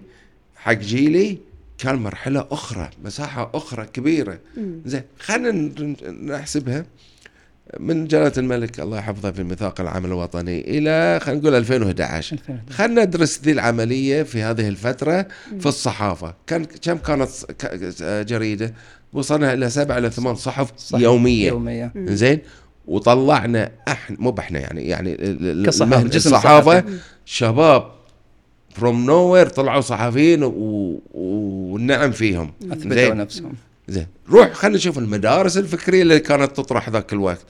[0.57, 1.39] حق جيلي
[1.79, 4.39] كان مرحلة أخرى مساحة أخرى كبيرة.
[4.85, 5.71] زين خلينا
[6.23, 6.87] نحسبها
[7.81, 12.75] من جلالة الملك الله يحفظه في الميثاق العام الوطني إلى خلينا نقول 2011 2011.
[12.75, 15.27] خلينا ندرس ذي العملية في هذه الفترة
[15.61, 17.31] في الصحافة كان كم كانت
[18.29, 18.75] جريدة
[19.13, 20.99] وصلنا إلى سبع إلى ثمان صحف صح.
[20.99, 22.39] يومية يومية زين
[22.87, 25.17] وطلعنا إحنا مو إحنا يعني يعني
[25.63, 26.85] جسم الصحافة.
[27.25, 27.96] شباب
[28.77, 32.53] from nowhere طلعوا صحفيين و- والنعم فيهم.
[32.73, 33.53] أثبتوا نفسهم.
[33.89, 34.07] زين.
[34.31, 37.45] روح خلينا نشوف المدارس الفكرية اللي كانت تطرح ذاك الوقت.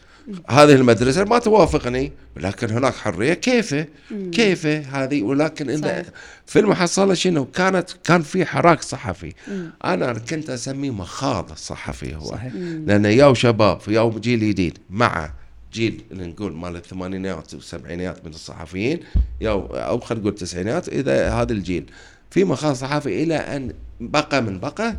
[0.50, 3.34] هذه المدرسة ما توافقني ولكن هناك حرية.
[3.34, 3.86] كيفه؟
[4.32, 6.06] كيفه هذه؟ ولكن إن صحيح.
[6.46, 9.32] في المحصله شنو؟ كانت كان في حراك صحفي.
[9.48, 9.70] مم.
[9.84, 12.24] أنا كنت أسميه مخاض الصحفي هو.
[12.24, 12.52] صحيح.
[12.86, 15.30] لأن ياو شباب ياو جيل جديد مع
[15.76, 19.00] جيل اللي نقول مال الثمانينات والسبعينات من الصحفيين
[19.42, 21.84] أو خلينا نقول التسعينات إذا هذا الجيل.
[22.30, 24.96] في مخاض صحفي إلى أن بقى من بقى.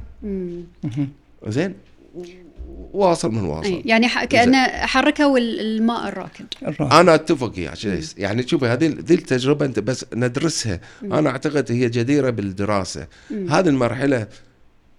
[1.48, 1.74] زين؟
[2.94, 3.82] واصل من واصل.
[3.86, 6.46] يعني ح- كانه حركة والماء الراكد.
[6.82, 7.74] أنا أتفق يا
[8.18, 10.80] يعني شوفي هذه ذي التجربة أنت بس ندرسها.
[11.04, 13.08] أنا أعتقد هي جديرة بالدراسة.
[13.32, 14.28] هذه المرحلة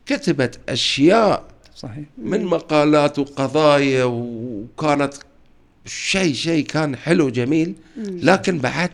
[0.07, 1.45] كتبت أشياء
[1.77, 2.05] صحيح.
[2.19, 5.15] من مقالات وقضايا وكانت
[5.89, 8.91] شيء شيء كان حلو جميل لكن بعد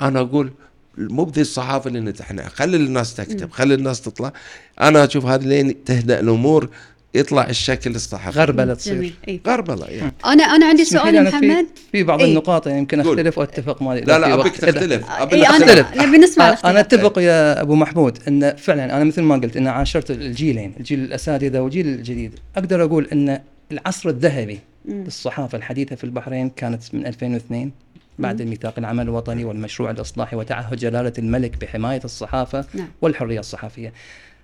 [0.00, 0.50] أنا أقول
[0.98, 4.32] مو بذي الصحافة اللي نتحنا خلي الناس تكتب خلي الناس تطلع.
[4.80, 6.68] أنا أشوف هذه لين تهدأ الأمور
[7.14, 8.94] يطلع الشكل الصحفي غربلة تصير.
[8.94, 9.40] جميل إي.
[9.46, 12.28] غربلة يعني أنا أنا عندي سؤال يا أنا في- محمد في بعض إيه.
[12.30, 13.00] النقاط يعني يمكن.
[13.00, 15.86] أختلف وأتفق ما لا لا أبيك تختلف ابي نختلف.
[15.94, 16.76] أنا نبي نسمع أنا الأختلاف.
[17.04, 21.60] أتفق يا أبو محمود إن فعلا أنا مثل ما قلت إن عاشرت الجيلين الجيل الأساتذة
[21.60, 23.40] والجيل الجديد أقدر أقول إن
[23.72, 27.72] العصر الذهبي للصحافه الحديثة في البحرين كانت من 2002
[28.18, 32.88] بعد الميثاق العمل الوطني والمشروع الإصلاحي وتعهد جلالة الملك بحماية الصحافة نعم.
[33.02, 33.92] والحرية الصحفية.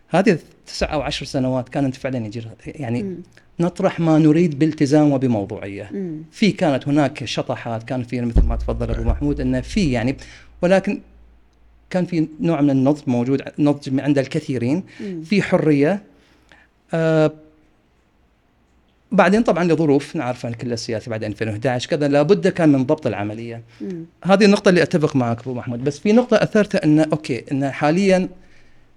[0.09, 3.16] هذه التسع أو عشر سنوات كانت فعلا يجري يعني
[3.61, 5.90] نطرح ما نريد بالتزام وبموضوعية.
[5.92, 6.22] مم.
[6.33, 10.16] في كانت هناك شطحات كان في مثل ما تفضل أبو محمود انه في يعني
[10.62, 11.00] ولكن
[11.90, 14.83] كان في نوع من النضج موجود نضج عند الكثيرين
[15.24, 16.03] في حرية
[16.94, 17.33] آه
[19.12, 23.62] بعدين طبعا لظروف نعرفها كل السياسة بعد 2011 كذا لابد كان من ضبط العملية.
[23.81, 24.05] مم.
[24.25, 25.85] هذه النقطة اللي أتفق معك أبو محمود.
[25.85, 28.29] بس في نقطة أثرتها انه أوكي انه حاليا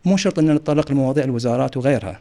[0.05, 2.19] مو شرط ان نتطرق لمواضيع الوزارات وغيرها.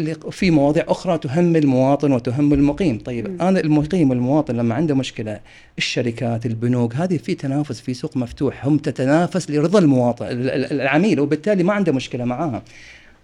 [0.00, 2.98] اللي في مواضيع أخرى تهم المواطن وتهم المقيم.
[2.98, 3.42] طيب مم.
[3.42, 5.40] أنا المقيم والمواطن لما عنده مشكلة
[5.78, 11.20] الشركات البنوك هذه في تنافس في سوق مفتوح هم تتنافس لرضا المواطن ال- ال- العميل
[11.20, 12.62] وبالتالي ما عنده مشكلة معاها.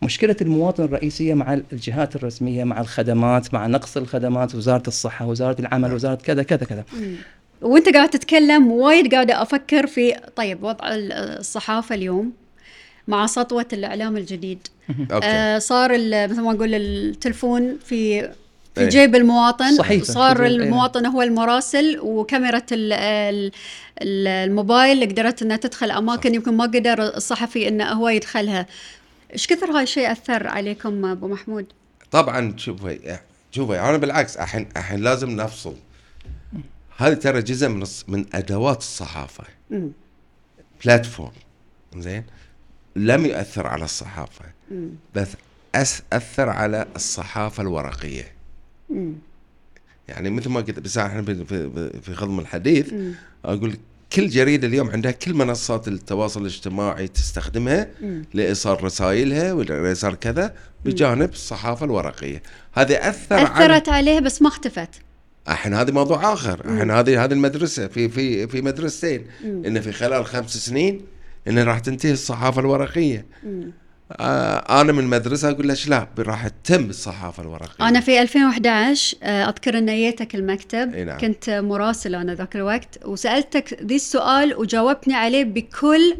[0.04, 5.92] مشكلة المواطن الرئيسية مع الجهات الرسمية مع الخدمات مع نقص الخدمات وزارة الصحة وزارة العمل
[5.92, 6.84] وزارة كذا كذا كذا.
[7.62, 12.32] وأنت قاعد تتكلم وايد قاعدة أفكر في طيب وضع الصحافة اليوم
[13.08, 14.58] مع سطوة الإعلام الجديد.
[15.12, 18.22] أوكي آه صار ال- مثل ما نقول التلفون في
[18.74, 18.88] في إيه.
[18.88, 20.02] جيب المواطن صحيح.
[20.02, 23.52] صار جيب- المواطن هو المراسل وكاميرا ال- ال-
[24.02, 28.66] ال- الموبايل قدرت إنها تدخل أماكن يمكن ما قدر الصحفي إنه هو يدخلها.
[29.34, 31.66] إيش كثر هاي الشيء أثر عليكم أبو محمود؟
[32.10, 33.18] طبعا شوفي
[33.52, 35.74] شوفي أنا بالعكس الحين الحين لازم نفصل
[36.96, 39.44] هذه ترى جزء من من أدوات الصحافة.
[40.84, 41.32] بلاتفورم
[41.96, 42.24] زين
[42.96, 44.44] لم يؤثر على الصحافة.
[45.14, 45.28] بس
[45.74, 48.32] أس أثر على الصحافة الورقية.
[50.08, 52.94] يعني مثل ما قلت بس إحنا في- خضم الحديث.
[53.44, 53.80] أقول لك
[54.14, 57.88] كل جريدة اليوم عندها كل منصات التواصل الاجتماعي تستخدمها.
[58.34, 62.42] لإيصال رسائلها ولإيصال كذا بجانب الصحافة الورقية.
[62.74, 64.88] هذه أثر على أثرت عليه بس ما اختفت.
[65.48, 66.60] الحين هذه موضوع آخر.
[66.64, 69.26] الحين هذه هذه المدرسة في في في مدرستين.
[69.44, 71.00] إن في خلال خمس سنين
[71.48, 73.26] إن راح تنتهي الصحافة الورقية.
[73.44, 73.72] مم.
[74.12, 77.88] آه أنا من مدرسه أقول ليش لا راح تتم الصحافة الورقية.
[77.88, 81.18] أنا في 2011 آه، أذكر إن جيتك المكتب إي نعم.
[81.18, 86.16] كنت مراسله أنا ذاك الوقت وسألتك ذي السؤال وجاوبتني عليه بكل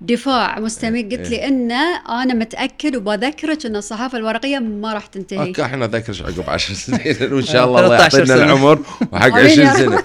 [0.00, 1.00] دفاع مستمر.
[1.00, 1.72] قلت لي ان
[2.08, 5.46] أنا متأكد وبذكرك إن الصحافة الورقية ما راح تنتهي.
[5.48, 8.44] أوكي إحنا نذكرش عقب 10 سنين وان شاء الله الله 13 يعطينا.
[8.44, 10.02] العمر وحق آمين يا 20 سنة.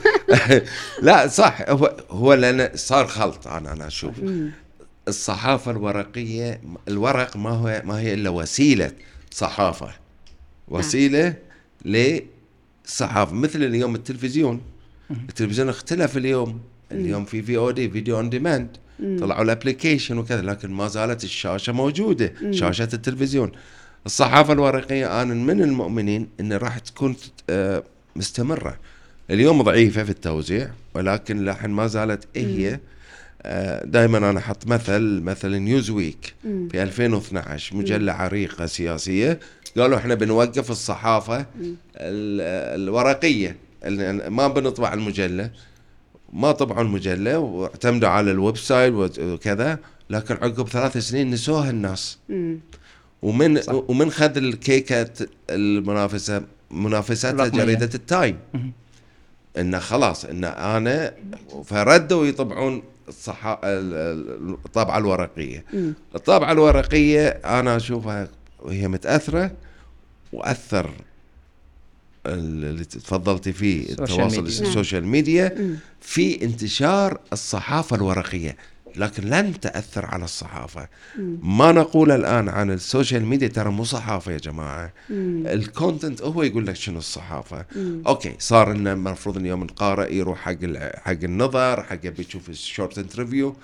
[1.02, 4.14] لا صح هو هو لأن صار خلط أنا أنا أشوف.
[5.08, 8.92] الصحافة الورقية الورق ما هو ما هي إلا وسيلة
[9.32, 9.90] صحافة.
[10.68, 11.34] وسيلة
[11.86, 14.62] لصحافة مثل اليوم التلفزيون.
[15.12, 16.60] التلفزيون اختلف اليوم.
[16.92, 18.78] اليوم في VOD video on demand
[19.20, 23.52] طلعوا ال application وكذا لكن ما زالت الشاشة موجودة شاشة التلفزيون.
[24.06, 27.16] الصحافة الورقية أنا من المؤمنين إن راح تكون
[27.50, 27.84] آه،
[28.16, 28.78] مستمرة.
[29.32, 32.80] اليوم ضعيفة في التوزيع ولكن للحين ما زالت إيه هي
[33.86, 39.40] دائما أنا أحط مثل مثل نيوز ويك في 2012 مجلة عريقة سياسية.
[39.78, 41.46] قالوا إحنا بنوقف الصحافة ال-
[42.82, 45.50] الورقية ال- ما بنطبع المجلة.
[46.34, 49.80] ما طبعوا المجلة واعتمدوا على ال website وكذا
[50.10, 52.18] لكن عقب ثلاث سنين نسوها الناس.
[53.22, 53.74] ومن صح.
[53.88, 55.08] ومن خذ الكيكة
[55.50, 57.64] المنافسة منافستها الرقمية.
[57.64, 58.38] جريدة التايم.
[59.58, 61.14] إنه خلاص إن أنا
[61.66, 65.66] فردوا يطبعون الصحا ال- ال- الطابعة الورقية.
[66.16, 68.28] الطابعة الورقية أنا أشوفها
[68.60, 69.52] وهي متأثرة
[70.34, 70.90] وأثر
[72.26, 74.46] ال- اللي تفضلتي فيه التواصل.
[74.46, 75.76] السوشيال ميديا مم.
[76.02, 78.58] في انتشار الصحافة الورقية
[78.98, 80.88] لكن لن تأثر على الصحافة.
[81.42, 84.94] ما نقول الآن عن السوشيال ميديا ترى مو صحافة يا جماعة.
[85.10, 85.44] مم.
[85.48, 87.66] ال content هو يقول لك شنو الصحافة.
[87.76, 88.04] مم.
[88.08, 90.58] أوكي صار إنه المفروض اليوم القارئ يروح حق
[91.04, 93.56] حق النظر حق يبي يشوف ال short interview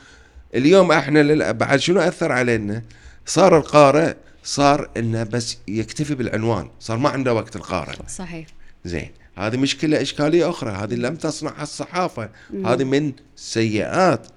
[0.56, 2.82] اليوم إحنا لل- بعد شنو أثر علينا؟
[3.26, 4.14] صار القارئ
[4.44, 6.70] صار إنه بس يكتفي بالعنوان.
[6.80, 7.96] صار ما عنده وقت القارئ.
[8.08, 8.48] صحيح.
[8.86, 9.10] زين.
[9.36, 10.72] هذه مشكلة إشكالية أخرى.
[10.72, 12.30] هذه لم تصنعها الصحافة.
[12.66, 14.28] هذه من سيئات.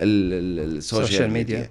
[0.00, 1.70] السوشيال ميديا.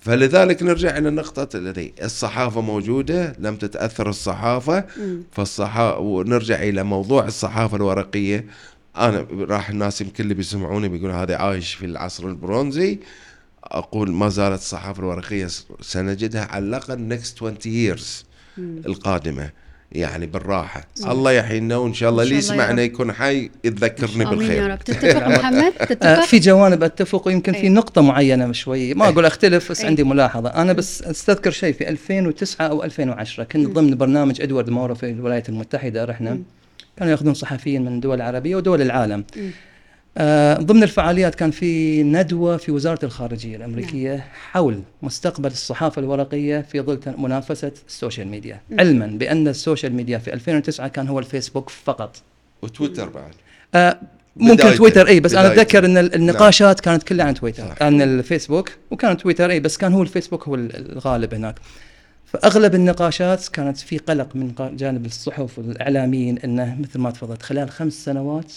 [0.00, 4.84] فلذلك نرجع إلى نقطه الذي الصحافة موجودة لم تتأثر الصحافة.
[5.32, 8.46] فالصحافه ونرجع إلى موضوع الصحافة الورقية.
[8.96, 12.98] أنا راح الناس يمكن اللي بيسمعوني بيقولوا هذا عايش في العصر البرونزي.
[13.64, 15.48] أقول ما زالت الصحافة الورقية
[15.80, 18.24] سنجدها على الأقل next 20 years
[18.58, 19.50] القادمة.
[19.96, 20.86] يعني بالراحة.
[21.06, 22.82] الله يحيينا وإن شاء الله إن اللي شاء الله يا يسمعنا.
[22.82, 24.70] يكون حي يتذكرني آمين يا بالخير.
[24.70, 24.78] رب.
[24.78, 27.52] تتفق محمد؟ آه، تتفق في جوانب أتفق ويمكن.
[27.52, 28.94] في نقطة معينة شوي.
[28.94, 29.86] ما أقول أختلف بس أي.
[29.86, 30.48] عندي ملاحظة.
[30.48, 35.48] أنا بس أستذكر شيء في 2009 أو 2010 كنت ضمن برنامج إدوارد مورو في الولايات
[35.48, 36.38] المتحدة رحنا
[36.96, 39.24] كانوا يأخذون صحفيين من الدول العربيه ودول العالم.
[39.38, 39.50] آه
[40.60, 47.00] ضمن الفعاليات كان في ندوة في وزارة الخارجية الأمريكية حول مستقبل الصحافة الورقية في ظل
[47.18, 52.16] منافسة السوشيال ميديا علما بأن السوشيال ميديا في 2009 كان هو الفيسبوك فقط
[52.62, 53.30] وتويتر بعد
[53.74, 53.98] آه
[54.36, 54.74] ممكن.
[54.74, 55.52] تويتر إي بس أنا.
[55.52, 57.82] أتذكر إن ال- النقاشات كانت كلها عن تويتر صح.
[57.82, 61.54] عن الفيسبوك وكان تويتر إي بس كان هو الفيسبوك هو ال- الغالب هناك
[62.26, 68.04] فأغلب النقاشات كانت في قلق من جانب الصحف والإعلاميين إنه مثل ما تفضلت خلال خمس
[68.04, 68.52] سنوات.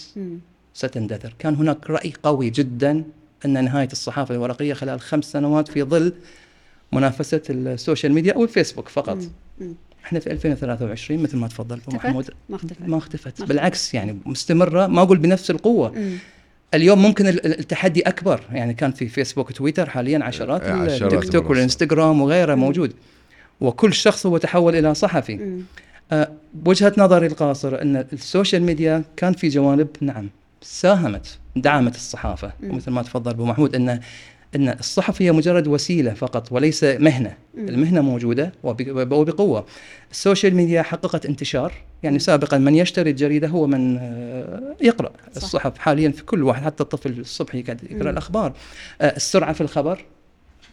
[0.80, 3.04] ستندثر كان هناك رأي قوي جدا
[3.46, 6.14] أن نهاية الصحافة الورقية خلال خمس سنوات في ظل
[6.92, 9.30] منافسة السوشيال ميديا أو الفيسبوك فقط مم.
[9.60, 9.74] مم.
[10.06, 13.48] إحنا في 2023 مثل ما تفضل اختفت؟ محمود ما اختفت ما اختفت اختفت.
[13.48, 16.18] بالعكس يعني مستمرة ما أقول بنفس القوة مم.
[16.74, 21.14] اليوم ممكن ال- ال- التحدي أكبر يعني كان في فيسبوك وتويتر حاليا عشرات آه، عشرات
[21.14, 21.50] التيك توك.
[21.50, 22.94] والإنستغرام وغيره موجود
[23.62, 25.62] وكل شخص هو تحول إلى صحفي مم.
[26.12, 30.30] أه بوجهه نظري القاصره أن السوشيال ميديا كان في جوانب نعم
[30.62, 32.52] ساهمت دعمت الصحافة.
[32.60, 32.72] مم.
[32.72, 34.00] ومثل ما تفضل أبو محمود إن
[34.56, 37.34] إن الصحف هي مجرد وسيلة فقط وليس مهنة.
[37.58, 39.66] المهنة موجودة وب- وبقوة.
[40.12, 41.74] ال social media حققت انتشار.
[42.04, 45.10] يعني سابقا من يشتري الجريدة هو من آه، يقرأ.
[45.10, 45.44] صح.
[45.44, 48.10] الصحف حاليا في كل واحد حتى الطفل الصبح يقعد يقرأ مم.
[48.10, 48.54] الأخبار.
[49.02, 50.06] آه، السرعة في الخبر.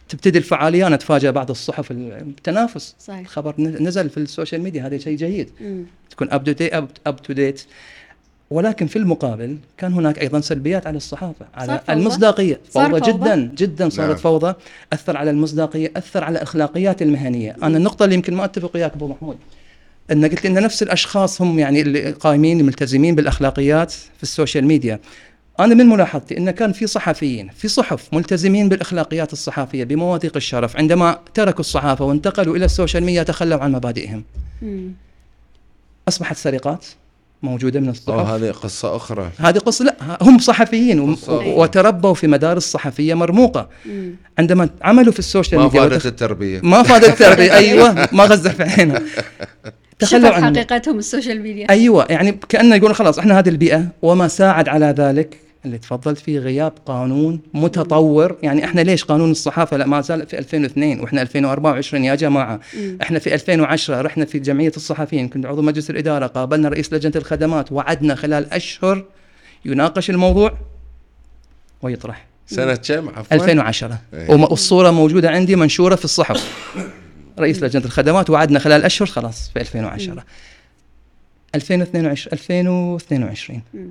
[0.09, 3.19] تبتدي الفعاليه أنا اتفاجئ بعض الصحف التنافس صحيح.
[3.19, 4.87] الخبر نزل في ال social media.
[4.87, 5.49] هذا شيء جيد.
[5.61, 5.83] مم.
[6.09, 6.73] تكون up to date
[7.07, 7.63] up to date
[8.49, 13.11] ولكن في المقابل كان هناك أيضا سلبيات على الصحافة صار على فوضى؟ المصداقية صار فوضى
[13.11, 14.17] فوضى؟ جدا جدا صارت نعم.
[14.17, 14.53] فوضى
[14.93, 19.07] أثر على المصداقية أثر على الاخلاقيات المهنية أنا النقطة اللي يمكن ما أتفق وياك أبو
[19.07, 19.37] محمود
[20.11, 24.99] إن قلت إن نفس الأشخاص هم يعني اللي قائمين الملتزمين بالأخلاقيات في ال social media
[25.59, 31.19] أنا من ملاحظتي إن كان في صحفيين في صحف ملتزمين بالأخلاقيات الصحافية بمواثيق الشرف عندما
[31.33, 34.23] تركوا الصحافة وانتقلوا إلى ال social media تخلوا عن مبادئهم
[34.61, 34.93] مم.
[36.07, 36.85] أصبحت سرقات
[37.43, 39.29] موجودة من الصحف أو هذه قصة أخرى.
[39.37, 41.33] هذه قصة لا هم صحفيين قصة.
[41.47, 43.69] وتربوا في مدارس صحفية مرموقة.
[43.85, 44.15] مم.
[44.39, 46.59] عندما عملوا في ال social media ما فادت وتخ- التربية.
[46.63, 49.01] ما فادت التربية أيوه ما غزة في عينها
[49.99, 51.69] تخلوا عن حقيقتهم ال social media.
[51.69, 55.37] أيوه يعني كأنه يقولون خلاص إحنا هذه البيئة وما ساعد على ذلك.
[55.67, 58.37] اللي تفضلت فيه غياب قانون متطور.
[58.43, 62.59] يعني إحنا ليش قانون الصحافة لا ما زال في 2002 وإحنا 2024 يا جماعة.
[63.01, 67.71] إحنا في 2010 رحنا في جمعية الصحفيين كنت عضو مجلس الإدارة قابلنا رئيس لجنة الخدمات
[67.71, 69.05] وعدنا خلال أشهر
[69.65, 70.57] يناقش الموضوع
[71.81, 72.25] ويطرح.
[72.47, 73.35] سنة كم؟ عفوا.
[73.37, 74.31] 2010 إيه.
[74.31, 76.53] وم- والصورة موجودة عندي منشورة في الصحف.
[77.39, 80.23] رئيس لجنة الخدمات وعدنا خلال أشهر خلاص في 2010
[81.55, 83.87] 2022 2022 مم.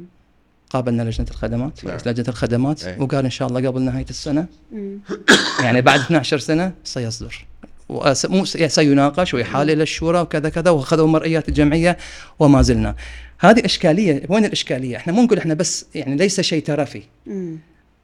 [0.71, 1.93] قابلنا لجنة الخدمات نعم.
[1.95, 3.01] رئيس لجنة الخدمات إيه.
[3.01, 4.99] وقال إن شاء الله قبل نهاية السنة مم.
[5.65, 7.45] يعني بعد 12 سنة سيصدر
[7.91, 11.97] مو س- سيناقش ويحال إلى الشورى وكذا كذا وأخذوا مرئيات الجمعيه
[12.39, 12.95] وما زلنا
[13.39, 17.59] هذه إشكالية وين الإشكالية إحنا مو نقول إحنا بس يعني ليس شيء ترفي مم.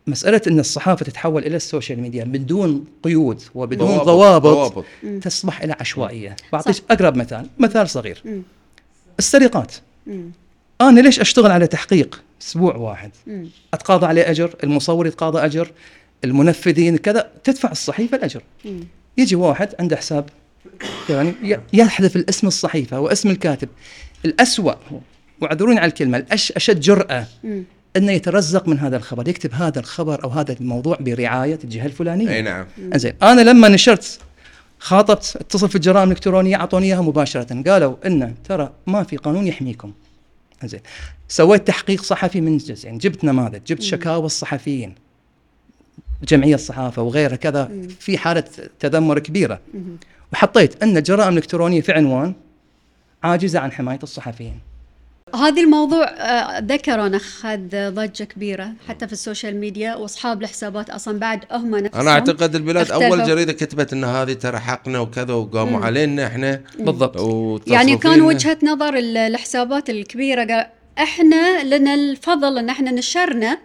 [0.06, 4.84] مسألة إن الصحافة تتحول إلى ال social media بدون قيود وبدون ضوابط- ضوابط, ضوابط.
[5.22, 6.82] تصبح إلى عشوائية بعطيك صح.
[6.90, 8.42] أقرب مثال مثال صغير مم.
[9.18, 9.72] السرقات
[10.06, 10.30] مم.
[10.80, 13.10] أنا ليش أشتغل على تحقيق أسبوع واحد.
[13.26, 13.48] مم.
[13.74, 15.70] أتقاضى عليه أجر المصور يتقاضى أجر
[16.24, 18.42] المنفذين كذا تدفع الصحيفة الأجر.
[18.64, 18.80] مم.
[19.18, 20.24] يجي واحد عنده حساب
[21.10, 23.68] يعني ي- يحذف الاسم الصحيفة واسم الكاتب.
[24.24, 24.72] الأسوأ
[25.40, 27.64] واعذروني على الكلمة الأش أشد جرأة مم.
[27.96, 32.30] أنه يترزق من هذا الخبر يكتب هذا الخبر أو هذا الموضوع برعاية الجهة الفلانية.
[32.30, 32.66] أي نعم.
[32.94, 34.18] زين أنا لما نشرت
[34.78, 39.92] خاطبت اتصل في الجرائم الإلكترونية أعطوني إياها مباشرة قالوا إن ترى ما في قانون يحميكم.
[40.66, 40.80] زين.
[41.28, 44.94] سويت تحقيق صحفي من جزئين جبت نماذج جبت شكاوى الصحفيين
[46.22, 48.44] جمعية الصحافة وغيرها كذا في حالة
[48.80, 49.60] تذمر كبيرة.
[50.32, 52.34] وحطيت أن الجرائم الالكترونيه في عنوان
[53.22, 54.58] عاجزة عن حماية الصحفيين.
[55.34, 57.58] هذا الموضوع آه، ذكر أنا اخذ
[57.90, 62.54] ضجة كبيرة حتى في ال social media وأصحاب الحسابات أصلا بعد هم نفسهم أنا أعتقد
[62.54, 63.16] البلاد اختلفوا.
[63.16, 66.60] أول جريدة كتبت إن هذه ترى حقنا وكذا وقاموا علينا إحنا.
[66.78, 67.16] بالضبط.
[67.68, 68.20] يعني كان.
[68.20, 70.66] وجهة نظر ال- الحسابات الكبيرة قال
[70.98, 73.58] إحنا لنا الفضل إن إحنا نشرنا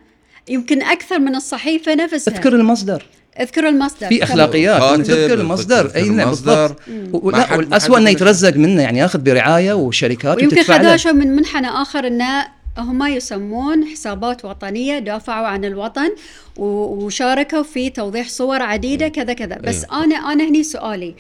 [0.50, 2.34] يمكن أكثر من الصحيفة نفسها.
[2.34, 3.06] أذكر المصدر.
[3.40, 4.08] اذكر المصدر.
[4.08, 5.02] في أخلاقيات.
[5.02, 5.96] تذكر المصدر.
[5.96, 6.76] أي نعم المصدر.
[6.88, 7.52] بالضبط.
[7.52, 13.04] والاسوء إنه يترزق منه يعني ياخذ برعاية وشركات ويمكن خداشوا من منحنى آخر انه هم
[13.04, 16.10] يسمون حسابات وطنية دافعوا عن الوطن
[16.58, 19.58] وشاركوا في توضيح صور عديدة كذا كذا.
[19.58, 21.16] بس أنا أنا هني سؤالي.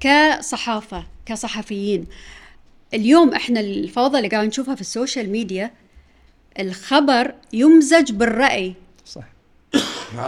[0.00, 2.06] كصحافة كصحفيين
[2.94, 5.70] اليوم إحنا الفوضى اللي قاعد نشوفها في ال social media
[6.58, 8.74] الخبر يمزج بالرأي.
[9.06, 9.24] صح.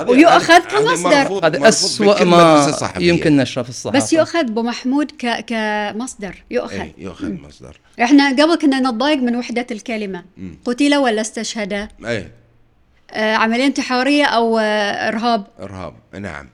[0.09, 1.47] ويؤخذ كمصدر.
[1.47, 2.77] هذا اسوء ما.
[2.99, 3.99] يمكن نشره في الصحافة.
[3.99, 6.45] بس يؤخذ أبو محمود ك كمصدر.
[6.51, 6.75] يؤخذ.
[6.75, 7.81] إيه، يؤخذ مصدر.
[8.03, 10.25] إحنا قبل كنا نتضايق من وحدة الكلمة.
[10.37, 10.59] مم.
[10.65, 11.73] قتل ولا استشهد؟
[12.07, 12.31] اي
[13.11, 15.95] آه، عملية انتحارية أو آه، إرهاب؟ إرهاب.
[16.21, 16.49] نعم.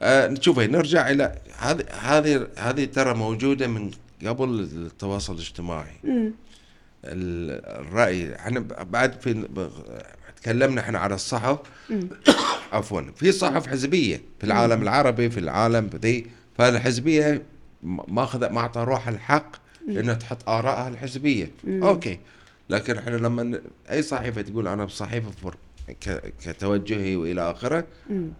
[0.00, 3.90] آه شوفي نرجع إلى هذه هذه هذه ترى موجودة من
[4.26, 5.92] قبل التواصل الاجتماعي.
[6.04, 6.32] مم.
[7.04, 9.48] ال- الرأي إحنا بعد في
[10.42, 11.58] تكلمنا إحنا على الصحف.
[12.72, 16.26] عفوا في صحف حزبية في العالم العربي في العالم ذي.
[16.58, 17.42] فالحزبيه
[18.08, 19.56] ماخذ معطى روح الحق
[19.88, 21.50] إنها تحط آرائها الحزبية.
[21.68, 22.18] أوكي.
[22.70, 23.60] لكن إحنا لما
[23.90, 25.56] أي صحيفة تقول أنا بصحيفة فر
[26.44, 27.84] كتوجهي وإلى آخره.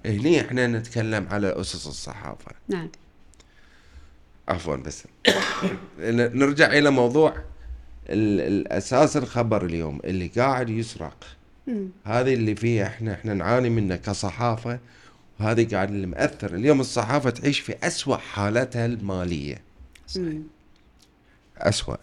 [0.06, 2.52] هني إحنا نتكلم على أسس الصحافة.
[2.68, 2.90] نعم.
[4.48, 5.04] عفوا بس
[6.40, 7.30] نرجع إلى موضوع
[8.08, 11.16] ال- الأساس الخبر اليوم اللي قاعد يسرق.
[12.04, 14.78] هذه اللي فيها إحنا إحنا نعاني منه كصحافة
[15.40, 19.58] وهذه قاعد اللي مأثر اليوم الصحافة تعيش في أسوأ حالتها المالية.
[20.16, 20.42] مم.
[21.58, 21.96] أسوأ.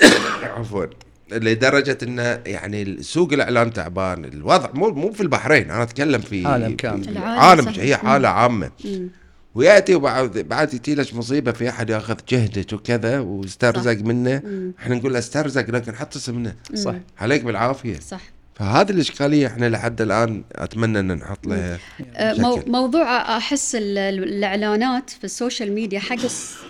[0.56, 0.86] عفوا.
[1.30, 6.76] لدرجة انه يعني سوق الإعلام تعبان، الوضع مو مو في البحرين، أنا أتكلم في عالم
[6.76, 7.04] كامل.
[7.04, 7.78] في العالم عالم صحيح.
[7.78, 9.08] هي حالة عامة، مم.
[9.54, 14.72] ويأتي وبعد بعد يجي لك مصيبة في أحد يأخذ جهدك وكذا واسترزق منه مم.
[14.78, 16.94] إحنا نقول له أسترزق لكن حط اسمنا صح.
[17.18, 17.98] عليك بالعافية.
[18.00, 18.35] صح.
[18.56, 21.78] فهذه الإشكالية إحنا لحد الآن أتمنى إن نحط لها
[22.16, 22.70] آه، شكل.
[22.70, 26.16] موضوع أحس ال- ال- الإعلانات في السوشيال ميديا حق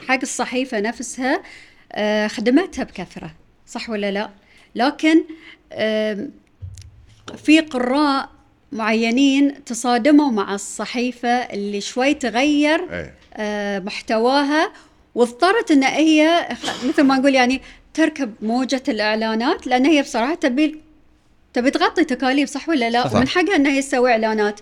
[0.09, 1.43] حق الصحيفة نفسها
[1.93, 3.31] آه، خدمتها بكثرة
[3.67, 4.31] صح ولا لا؟
[4.75, 5.23] لكن
[7.45, 8.29] في قراء
[8.73, 13.15] معينين تصادموا مع الصحيفة اللي شوي تغير إيه.
[13.35, 14.73] آه، محتواها
[15.15, 16.49] واضطرت إن هي
[16.89, 17.61] مثل ما نقول يعني
[17.95, 20.81] تركب موجة الإعلانات لأن هي بصراحة تبي
[21.57, 23.15] تبي تغطي تكاليف صح ولا لا؟ صح.
[23.15, 24.61] ومن حقها انها تسوي إعلانات.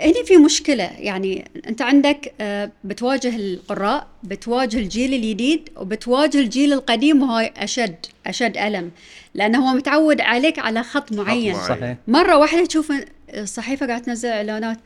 [0.00, 7.22] هنا في مشكلة يعني أنت عندك آه، بتواجه القراء، بتواجه الجيل الجديد وبتواجه الجيل القديم
[7.22, 8.90] وهاي أشد أشد ألم
[9.34, 11.54] لأنه هو متعود عليك على خط معين.
[11.54, 12.92] صحيح مرة واحدة تشوف
[13.34, 14.78] الصحيفه قاعدة تنزل إعلانات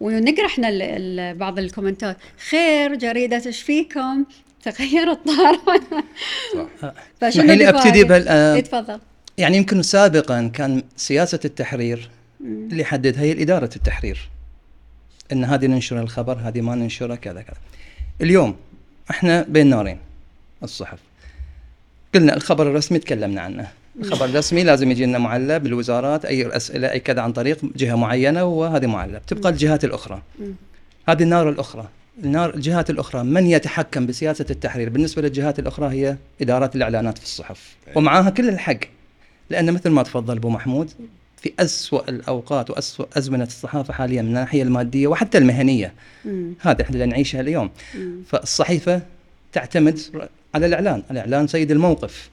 [0.00, 2.16] ونقرأ إحنا بعض الكومنتات
[2.50, 4.24] خير جريدة إيش فيكم
[4.62, 5.58] تغير الطار
[6.54, 9.00] صح فشنو اسمحي لي أبتدي دفاعك؟ بهال آه، إيه، تفضل
[9.38, 12.10] يعني يمكن سابقا كان سياسة التحرير
[12.40, 14.28] اللي يحددها هي اداره التحرير.
[15.32, 17.56] إن هذه ننشر الخبر هذه ما ننشره كذا كذا.
[18.20, 18.56] اليوم
[19.10, 19.98] إحنا بين نارين
[20.62, 20.98] الصحف.
[22.14, 23.68] قلنا الخبر الرسمي تكلمنا عنه.
[24.00, 28.44] الخبر الرسمي لازم يجي لنا معلب بالوزارات أي أسئلة أي كذا عن طريق جهة معينة
[28.44, 30.22] وهذه معلب تبقى الجهات الأخرى.
[30.40, 30.52] مم.
[31.08, 31.88] هذه النار الأخرى.
[32.24, 33.22] النار الجهات الأخرى.
[33.22, 37.76] من يتحكم بسياسة التحرير؟ بالنسبة للجهات الأخرى هي إدارات الإعلانات في الصحف.
[37.94, 38.97] ومعاها كل الحق.
[39.50, 40.90] لأن مثل ما تفضل أبو محمود
[41.42, 45.92] في أسوأ الأوقات وأسوأ أزمنة الصحافة حاليا من الناحية المادية وحتى المهنية
[46.24, 46.52] مم.
[46.60, 48.22] هذا إحنا اللي نعيشها اليوم مم.
[48.28, 49.02] فالصحيفة
[49.52, 49.98] تعتمد
[50.54, 52.30] على الإعلان الإعلان سيد الموقف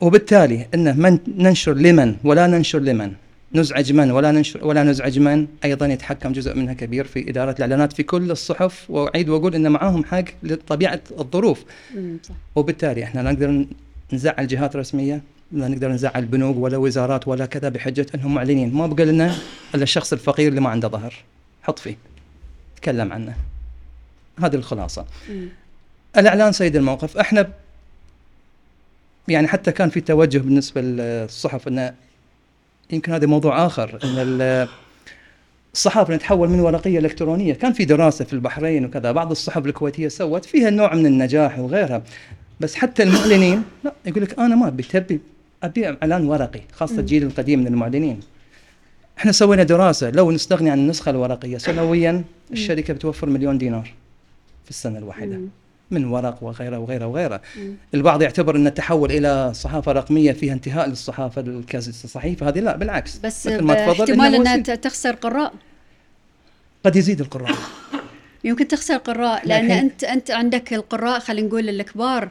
[0.00, 3.12] وبالتالي أنه من ننشر لمن ولا ننشر لمن
[3.54, 7.92] نزعج من ولا ننشر ولا نزعج من أيضا يتحكم جزء منها كبير في إدارة الإعلانات
[7.92, 12.18] في كل الصحف وأعيد وأقول إن معاهم حق لطبيعة الظروف مم.
[12.22, 13.66] صح وبالتالي إحنا لا نقدر
[14.12, 15.22] نزعل جهات رسمية
[15.52, 18.74] لا نقدر نزعل بنوك ولا وزارات ولا كذا بحجة أنهم معلنين.
[18.74, 19.34] ما بقى لنا
[19.74, 21.14] إلا الشخص الفقير اللي ما عنده ظهر.
[21.62, 21.96] حط فيه.
[22.76, 23.34] تكلم عنه.
[24.42, 25.04] هذه الخلاصة.
[25.30, 25.48] مم.
[26.16, 27.16] الإعلان سيد الموقف.
[27.16, 27.48] إحنا
[29.28, 31.94] يعني حتى كان في توجه بالنسبة للصحف إنه
[32.90, 34.68] يمكن هذا موضوع آخر إن ال-
[35.74, 37.54] الصحافة نتحول من ورقية إلكترونية.
[37.54, 39.12] كان في دراسة في البحرين وكذا.
[39.12, 42.02] بعض الصحف الكويتية سوت فيها نوع من النجاح وغيرها.
[42.60, 45.20] بس حتى المعلنين لا يقول لك أنا ما أبي تبي
[45.62, 48.20] ابي اعلان ورقي خاصة الجيل القديم من المعلنين
[49.18, 53.92] إحنا سوينا دراسة لو نستغني عن النسخة الورقية سنويا الشركة بتوفر مليون دينار
[54.64, 55.40] في السنة الواحدة.
[55.90, 57.40] من ورق وغيره وغيره وغيره.
[57.94, 62.60] البعض يعتبر ان التحول إلى صحافة رقمية فيها انتهاء للصحافة الصحيفة هذه.
[62.60, 63.18] لا بالعكس.
[63.18, 65.52] بس احتمال إنها تخسر قراء؟
[66.84, 67.56] قد يزيد القراء.
[68.44, 72.28] يمكن تخسر قراء لأن انت أنت عندك القراء خلينا نقول الكبار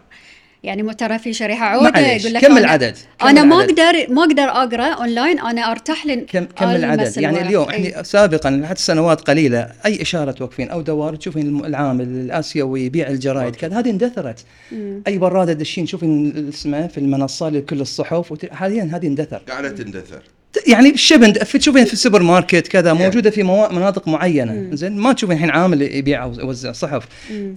[0.64, 4.94] يعني معترفي شريحة عودة يقول لك كم العدد؟ كم أنا ما أقدر ما أقدر أقرأ
[4.94, 10.02] أونلاين أنا أرتاح لن كم كم العدد؟ يعني اليوم إحنا سابقا لحد سنوات قليلة أي
[10.02, 13.80] إشارة توقفين؟ أو دوار تشوفين العامل الآسيوي يبيع الجرايد كذا.
[13.80, 14.46] هذه اندثرت.
[14.72, 15.02] مم.
[15.08, 19.42] أي برادة دشين؟ شوفين اسمه في المنصة لكل الصحف حاليا هذه اندثر.
[19.50, 20.22] قاعدة تندثر.
[20.68, 24.76] يعني شبه تشوفين في السوبر ماركت كذا موجودة في مناطق معينة.
[24.76, 27.08] زين؟ ما تشوفين الحين عامل يبيع أو يوزع صحف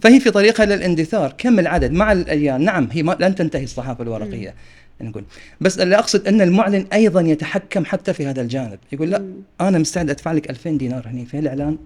[0.03, 4.55] فهي في طريقها للاندثار كم العدد؟ مع الأيام نعم هي ما لن تنتهي الصحافة الورقية
[5.01, 5.25] نقول.
[5.61, 8.79] بس اللي أقصد أن المعلن أيضا يتحكم حتى في هذا الجانب.
[8.93, 9.25] يقول لا
[9.61, 11.27] أنا مستعد أدفع لك 2000 دينار هني.
[11.27, 11.79] في الإعلان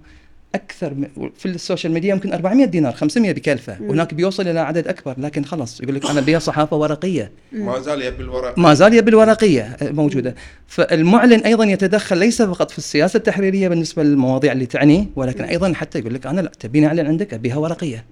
[0.54, 3.76] أكثر من في ال social media يمكن 400 دينار 500 بكلفة.
[3.80, 7.32] وهناك بيوصل إلى عدد أكبر لكن خلاص يقول لك أنا ابيع صحافة ورقية.
[7.52, 10.34] ما زال يبي الورقيه ما زال يبي الورقية موجودة.
[10.66, 15.98] فالمعلن أيضا يتدخل ليس فقط في السياسة التحريرية بالنسبة للمواضيع اللي تعنيه ولكن أيضا حتى
[15.98, 18.04] يقول لك أنا لا تبيني أعلن عندك أبيها ورقية.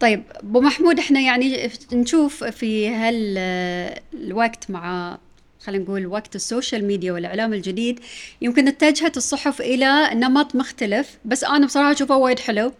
[0.00, 5.18] طيب أبو محمود إحنا يعني نشوف في هالوقت مع
[5.60, 8.00] خلينا نقول وقت ال social media والإعلام الجديد
[8.42, 12.72] يمكن اتجهت الصحف إلى نمط مختلف بس أنا بصراحة أشوفه وايد حلو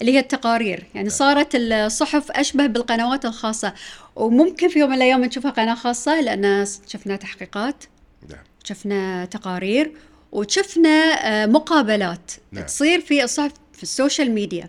[0.00, 3.72] اللي هي التقارير يعني صارت الصحف أشبه بالقنوات الخاصة
[4.16, 7.84] وممكن في يوم من الأيام نشوفها قناة خاصة لأن شفنا تحقيقات
[8.28, 8.44] نعم.
[8.64, 9.92] شفنا تقارير
[10.32, 12.64] وشفنا آه، مقابلات نعم.
[12.64, 14.68] تصير في الصحف في ال social media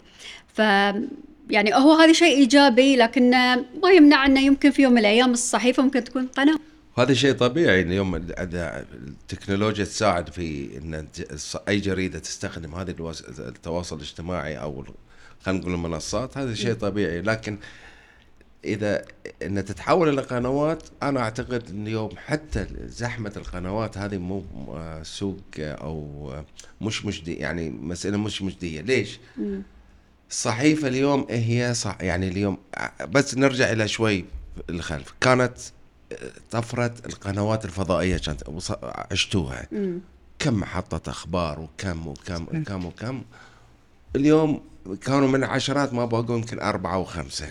[0.54, 0.60] ف
[1.50, 3.30] يعني هو هذا شيء إيجابي لكن
[3.84, 6.60] ما يمنع انه يمكن في يوم من الأيام الصحيفة ممكن تكون قناة
[7.00, 11.08] هذا شيء طبيعي اليوم التكنولوجيا تساعد في إن
[11.68, 14.86] أي جريدة تستخدم هذه التواصل الاجتماعي أو
[15.42, 17.22] خلينا نقول المنصات هذا شيء طبيعي.
[17.22, 17.58] لكن
[18.66, 19.06] إذا
[19.44, 24.44] إن تتحول إلى قنوات أنا أعتقد إن اليوم حتى زحمة القنوات هذه مو
[25.04, 26.34] سوق أو
[26.82, 28.82] مش مجدي يعني مسألة مش مجدية.
[28.82, 29.20] ليش؟
[30.30, 32.58] الصحيفه اليوم هي صح يعني اليوم
[33.10, 34.26] بس نرجع إلى شوي
[34.70, 35.14] الخلف.
[35.22, 35.58] كانت
[36.52, 38.44] طفرة القنوات الفضائية كانت
[39.12, 39.68] عشتوها.
[40.40, 43.22] كم محطه أخبار وكم وكم وكم وكم.
[44.16, 44.62] اليوم
[45.02, 47.48] كانوا من عشرات ما بقوا يمكن أربعة وخمسة.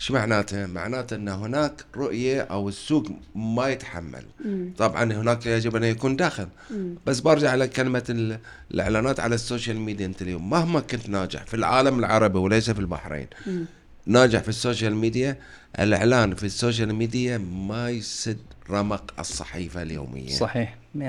[0.00, 4.24] إيش معناته؟ معناته إن هناك رؤية أو السوق ما يتحمل.
[4.44, 4.72] مم.
[4.78, 6.48] طبعا هناك يجب أن يكون داخل.
[6.70, 6.94] مم.
[7.06, 8.36] بس برجع على كلمة
[8.70, 10.50] الإعلانات على ال social media أنت اليوم.
[10.50, 13.64] مهما كنت ناجح في العالم العربي وليس في البحرين مم.
[14.10, 15.38] ناجح في ال social media.
[15.80, 18.38] الإعلان في ال social media ما يسد
[18.70, 20.28] رمق الصحيفة اليومية.
[20.28, 21.02] صحيح 100%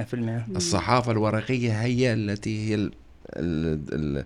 [0.55, 2.91] الصحافة الورقية هي التي هي ال
[3.35, 4.25] ال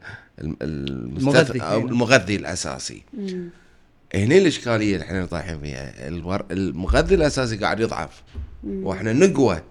[0.61, 1.61] المغذي.
[1.63, 3.03] المغذي الأساسي.
[4.15, 6.07] هنا الإشكالية اللي إحنا طايحين فيها.
[6.51, 8.23] المغذي الأساسي قاعد يضعف.
[8.63, 9.61] وإحنا نقوى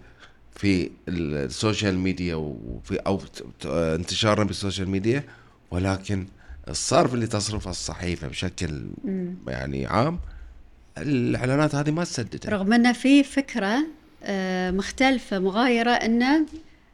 [0.57, 3.21] في ال social media وفي أو
[3.65, 5.25] انتشارنا بال social media.
[5.71, 6.27] ولكن
[6.69, 9.35] الصرف اللي تصرفه الصحيفة بشكل مم.
[9.49, 10.19] يعني عام
[10.99, 13.79] الإعلانات هذه ما تسددها رغم أن في فكرة
[14.25, 16.47] آه، مختلفة مغايرة أن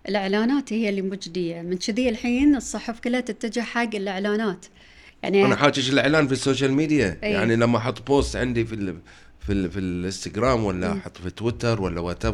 [0.08, 1.62] الإعلانات هي اللي مجدية.
[1.62, 4.66] من كذي الحين الصحف كلها تتجه حق الإعلانات.
[5.22, 7.18] يعني أنا حاجج الإعلان في ال social media.
[7.22, 7.32] أيه.
[7.34, 8.96] يعني لما أحط post عندي في ال
[9.40, 12.26] في ال في الإنستغرام ولا أحط في تويتر ولا وات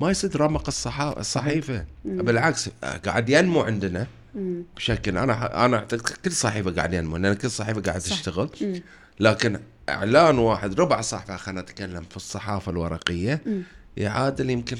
[0.00, 0.70] ما يصير رمق
[1.18, 1.84] الصحيفة.
[2.04, 2.70] بالعكس
[3.04, 4.06] قاعد ينمو عندنا.
[4.76, 8.50] بشكل أنا أنا أعتقد كل صحيفة قاعد ينمو لأن كل صحيفة قاعدة تشتغل.
[9.20, 9.58] لكن
[9.88, 13.42] إعلان واحد ربع صحفة خلينا نتكلم في الصحافة الورقية
[13.96, 14.76] يعادل يمكن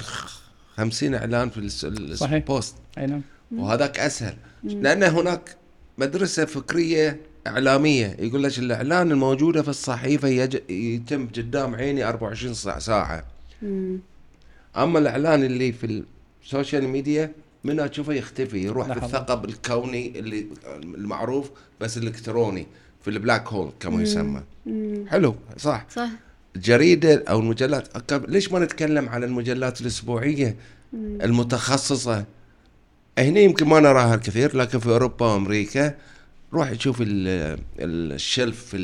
[0.77, 1.83] 50 إعلان في
[2.23, 3.21] البوست أي نعم.
[3.55, 4.37] وهذاك أسهل.
[4.63, 5.55] لأن هناك
[5.97, 10.27] مدرسة فكرية إعلامية يقول لك الإعلان الموجودة في الصحيفة
[10.69, 13.25] يتم قدام عيني 24 ساعة.
[14.77, 16.03] أما الإعلان اللي في
[16.43, 17.31] ال social media
[17.65, 21.49] منها تشوفه يختفي يروح في الثقب الكوني اللي المعروف
[21.81, 22.67] بس الإلكتروني
[23.01, 24.43] في ال black hole كما يسمى.
[25.07, 25.85] حلو صح.
[25.89, 26.09] صح.
[26.55, 30.55] الجريده أو المجلات ليش ما نتكلم على المجلات الأسبوعية
[30.93, 32.25] المتخصصة؟
[33.17, 35.95] هنا يمكن ما نراها الكثير لكن في أوروبا وأمريكا
[36.53, 36.97] روح تشوف
[37.79, 38.77] الشلف في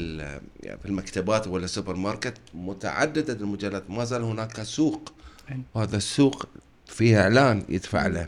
[0.61, 5.13] في المكتبات ولا السوبر ماركت متعددة المجلات ما زال هناك سوق.
[5.75, 6.45] وهذا السوق
[6.85, 8.27] فيه إعلان يدفع له.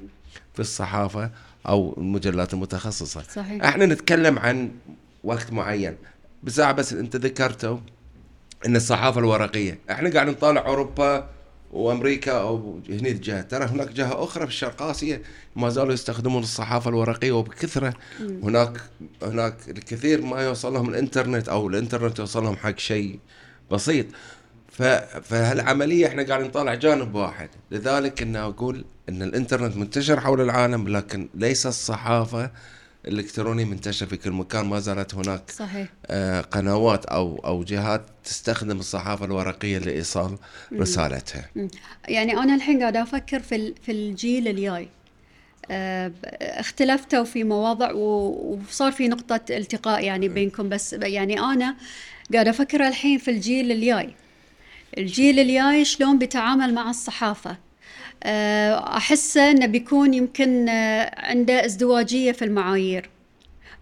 [0.53, 1.31] في الصحافة
[1.67, 3.23] أو المجلات المتخصصة.
[3.35, 3.63] صحيح.
[3.63, 4.71] إحنا نتكلم عن
[5.23, 5.95] وقت معين.
[6.43, 7.81] بساعة بس أنت ذكرته
[8.65, 9.79] إن الصحافة الورقية.
[9.91, 11.29] إحنا قاعد نطالع أوروبا
[11.71, 13.41] وأمريكا أو هني الجهة.
[13.41, 15.21] ترى هناك جهة أخرى في الشرق اسيا
[15.55, 17.93] ما زالوا يستخدمون الصحافة الورقية وبكثرة.
[18.19, 18.81] هناك
[19.23, 23.19] هناك الكثير ما يوصل لهم الإنترنت أو الإنترنت يوصل لهم حق شيء
[23.71, 24.05] بسيط.
[25.23, 27.49] فهالعملية إحنا قاعدين نطالع جانب واحد.
[27.71, 32.51] لذلك ان أقول إن الإنترنت منتشر حول العالم لكن ليس الصحافة
[33.07, 34.65] الالكتروني منتشر في كل مكان.
[34.65, 35.87] ما زالت هناك صحيح.
[36.05, 40.37] آه، قنوات أو أو جهات تستخدم الصحافة الورقية لإيصال
[40.73, 41.49] رسالتها.
[41.55, 41.67] مم.
[42.07, 44.87] يعني أنا الحين قاعدة أفكر في ال- في الجيل الجاي
[45.71, 46.11] آه،
[46.41, 51.75] اختلفتوا في مواضع وصار في نقطة التقاء يعني بينكم بس يعني أنا
[52.33, 54.13] قاعدة أفكر الحين في الجيل الجاي
[54.97, 57.57] الجيل الجاي شلون بيتعامل مع الصحافة؟
[58.23, 63.09] آه، أحسه أنه بيكون يمكن آه، عنده ازدواجية في المعايير.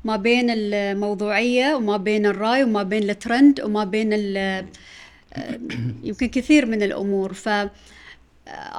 [0.05, 4.66] ما بين الموضوعية وما بين الرأي وما بين الترند وما بين آه،
[6.03, 7.34] يمكن كثير من الأمور.
[7.34, 7.49] ف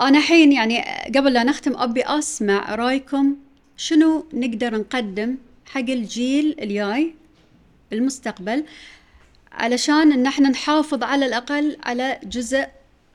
[0.00, 0.84] أنا حين يعني
[1.16, 3.36] قبل لا نختم أبي أسمع رأيكم
[3.76, 7.14] شنو نقدر نقدم حق الجيل الجاي
[7.90, 8.64] بالمستقبل
[9.54, 12.66] علشان إن إحنا نحافظ على الأقل على جزء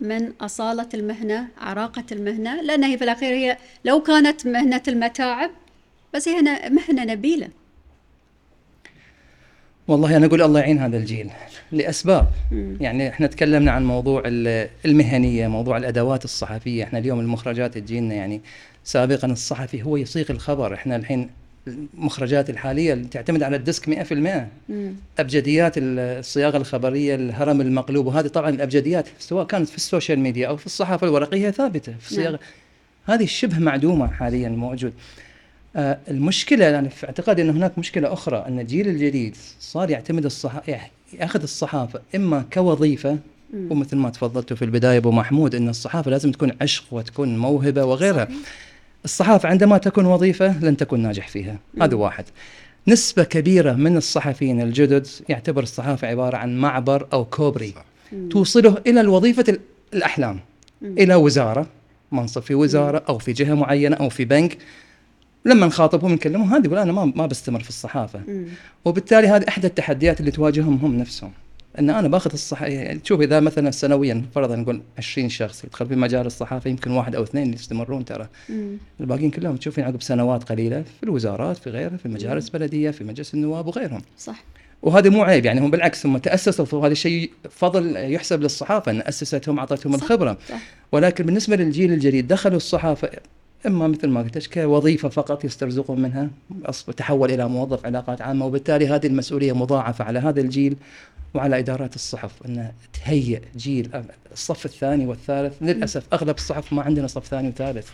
[0.02, 5.50] من أصالة المهنة، عراقة المهنة، لأن هي في الأخير هي لو كانت مهنة المتاعب
[6.14, 7.48] بس هي ن- مهنة نبيلة.
[9.88, 11.30] والله أنا أقول الله يعين هذا الجيل
[11.72, 12.28] لأسباب.
[12.80, 16.84] يعني إحنا تكلمنا عن موضوع ال- المهنية موضوع الأدوات الصحفية.
[16.84, 18.42] إحنا اليوم المخرجات تجينا يعني
[18.84, 20.74] سابقا الصحفي هو يصيغ الخبر.
[20.74, 21.30] إحنا الحين
[21.68, 24.14] المخرجات الحالية اللي تعتمد على ال desk 100%
[24.70, 24.94] مم.
[25.20, 30.58] أبجديات الصياغة الخبرية الهرم المقلوب وهذه طبعا الأبجديات سواء كانت في ال social media أو
[30.58, 32.40] في الصحافة الورقية ثابتة في الصياغه نعم.
[33.20, 34.94] هذه شبه معدومة حاليا موجود
[35.76, 40.80] آه المشكلة أنا في اعتقادي أن هناك مشكلة أخرى أن الجيل الجديد صار يعتمد الصحافه
[41.14, 43.18] يأخذ الصحافة إما كوظيفة
[43.54, 43.72] مم.
[43.72, 48.26] ومثل ما تفضلتوا في البداية أبو محمود أن الصحافة لازم تكون عشق وتكون موهبة وغيرها
[48.26, 48.38] صحيح.
[49.08, 51.60] الصحافة عندما تكون وظيفة لن تكون ناجح فيها.
[51.82, 52.26] هذا واحد.
[52.88, 57.86] نسبة كبيرة من الصحفيين الجدد يعتبر الصحافة عبارة عن معبر أو كوبري صح.
[58.32, 59.60] توصله إلى الوظيفة ال-
[59.94, 60.40] الأحلام.
[60.84, 61.68] إلى وزارة
[62.12, 64.58] منصب في وزارة أو في جهة معينة أو في بنك.
[65.46, 68.22] لما نخاطبهم نكلمهم هذا يقول أنا ما ما بستمر في الصحافة.
[68.86, 71.32] وبالتالي هذه إحدى التحديات اللي تواجههم هم نفسهم.
[71.80, 75.96] أن أنا باخذ الصح يعني تشوف إذا مثلا سنويا فرضا نقول 20 شخص يدخل في
[75.96, 78.28] مجال الصحافة يمكن واحد أو اثنين يستمرون ترى.
[79.00, 83.34] الباقيين كلهم تشوفين عقب سنوات قليلة في الوزارات في غيره في المجالس البلدية في مجلس
[83.34, 84.02] النواب وغيرهم.
[84.18, 84.44] صح.
[84.82, 89.60] وهذا مو عيب يعني هم بالعكس هم تأسسوا وهذا الشيء فضل يحسب للصحافة أن أسستهم
[89.60, 89.96] أعطتهم.
[89.96, 90.38] الخبرة.
[90.50, 90.62] صح.
[90.92, 93.10] ولكن بالنسبة للجيل الجديد دخلوا الصحافة
[93.66, 96.30] أما مثل ما قلت لك كوظيفة فقط يسترزقون منها
[96.68, 100.76] أص- تحول إلى موظف علاقات عامة وبالتالي هذه المسؤولية مضاعفة على هذا الجيل
[101.34, 103.90] وعلى إدارات الصحف ان تهيئ جيل
[104.32, 105.54] الصف الثاني والثالث.
[105.62, 107.90] للأسف أغلب الصحف ما عندنا صف ثاني وثالث.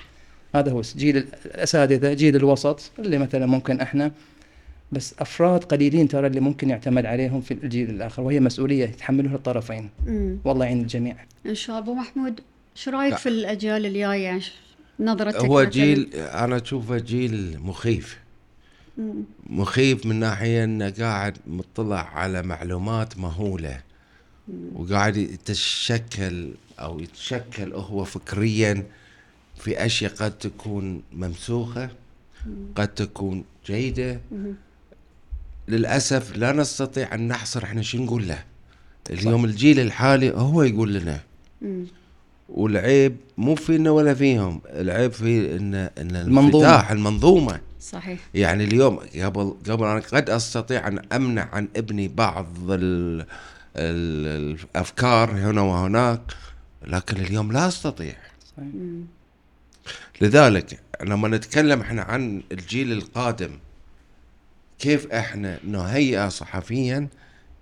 [0.56, 4.12] هذا هو جيل الأساتذة جيل الوسط اللي مثلا ممكن إحنا
[4.92, 9.90] بس أفراد قليلين ترى اللي ممكن يعتمد عليهم في الجيل الآخر وهي مسؤولية يتحملها الطرفين.
[10.46, 11.16] والله يعين الجميع.
[11.46, 11.92] إن شاء الله.
[11.92, 12.40] أبو محمود
[12.76, 13.18] شو رأيك لا.
[13.18, 14.40] في الأجيال الجاية؟
[15.00, 18.20] نظرتك هو مثلاً؟ جيل أنا أشوفه جيل مخيف
[18.98, 19.14] مم.
[19.50, 23.82] مخيف من ناحية إنه قاعد مطلع على معلومات مهولة
[24.76, 28.84] وقاعد يتشكل أو يتشكل هو فكريا
[29.58, 31.90] في أشياء قد تكون ممسوخة
[32.76, 34.20] قد تكون جيدة.
[35.68, 38.44] للأسف لا نستطيع أن نحصر إحنا شو نقول له
[39.10, 41.20] اليوم الجيل الحالي هو يقول لنا
[41.62, 41.86] مم.
[42.50, 44.62] والعيب مو فينا ولا فيهم.
[44.66, 46.50] العيب في ان إن المنظومة.
[46.50, 47.60] الانفتاح المنظومة.
[47.82, 48.20] صحيح.
[48.34, 53.26] يعني اليوم قبل قبل أنا قد أستطيع أن أمنع عن ابني بعض ال
[53.76, 56.22] ال الأفكار هنا وهناك
[56.88, 58.16] لكن اليوم لا أستطيع.
[58.58, 59.06] مم.
[60.22, 63.52] لذلك لما نتكلم إحنا عن الجيل القادم
[64.80, 67.08] كيف إحنا نهيئ صحفيا؟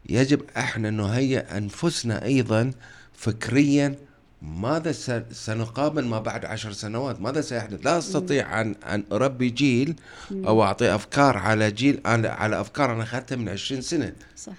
[0.10, 2.72] يجب إحنا نهيئ أنفسنا أيضا
[3.14, 3.96] فكريا
[4.42, 4.92] ماذا
[5.32, 9.96] سنقابل ما بعد عشر سنوات؟ ماذا سيحدث؟ لا أستطيع أن أن أربي جيل
[10.32, 14.14] أو أعطي أفكار على جيل على, على أفكار أنا أخذتها من 20 سنة.
[14.36, 14.54] صح.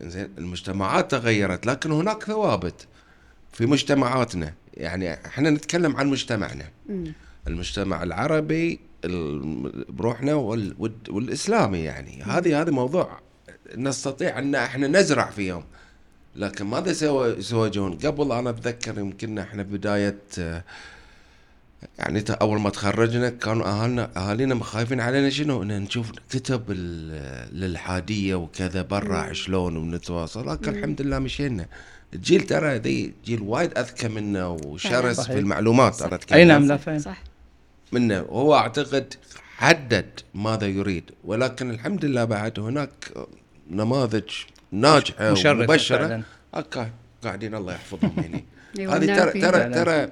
[0.00, 2.86] زين المجتمعات تغيرت لكن هناك ثوابت
[3.52, 4.54] في مجتمعاتنا.
[4.74, 6.64] يعني إحنا نتكلم عن مجتمعنا.
[7.48, 12.22] المجتمع العربي ال- بروحنا وال- وال- والإسلامي يعني.
[12.22, 13.20] هذه هذا موضوع
[13.76, 15.64] نستطيع أن إحنا نزرع فيهم.
[16.36, 20.18] لكن ماذا سوى يسوون قبل أنا أتذكر يمكن إحنا بداية
[21.98, 27.54] يعني ت- أول ما تخرجنا كانوا اهلنا أهالينا خايفين علينا شنو؟ ان نشوف كتب ال-
[27.56, 30.48] الإلحادية وكذا برا شلون ونتواصل.
[30.52, 31.66] لكن الحمد لله مشينا.
[32.14, 35.32] الجيل ترى ذي جيل وايد أذكى منا وشرس صحيح.
[35.32, 36.06] في المعلومات صح.
[36.06, 37.22] أنا أتكلم أي نعم لا صح.
[37.92, 38.20] منه.
[38.20, 39.14] وهو أعتقد
[39.56, 41.10] حدد ماذا يريد.
[41.24, 43.12] ولكن الحمد لله بعد هناك
[43.70, 44.28] نماذج
[44.80, 46.22] ناجحه ومبشرة.
[46.54, 46.88] أوكي
[47.24, 48.40] قاعدين الله يحفظهم هنا
[48.78, 49.70] أيوة، هذه نعم ترى ترى.
[49.84, 50.08] ترى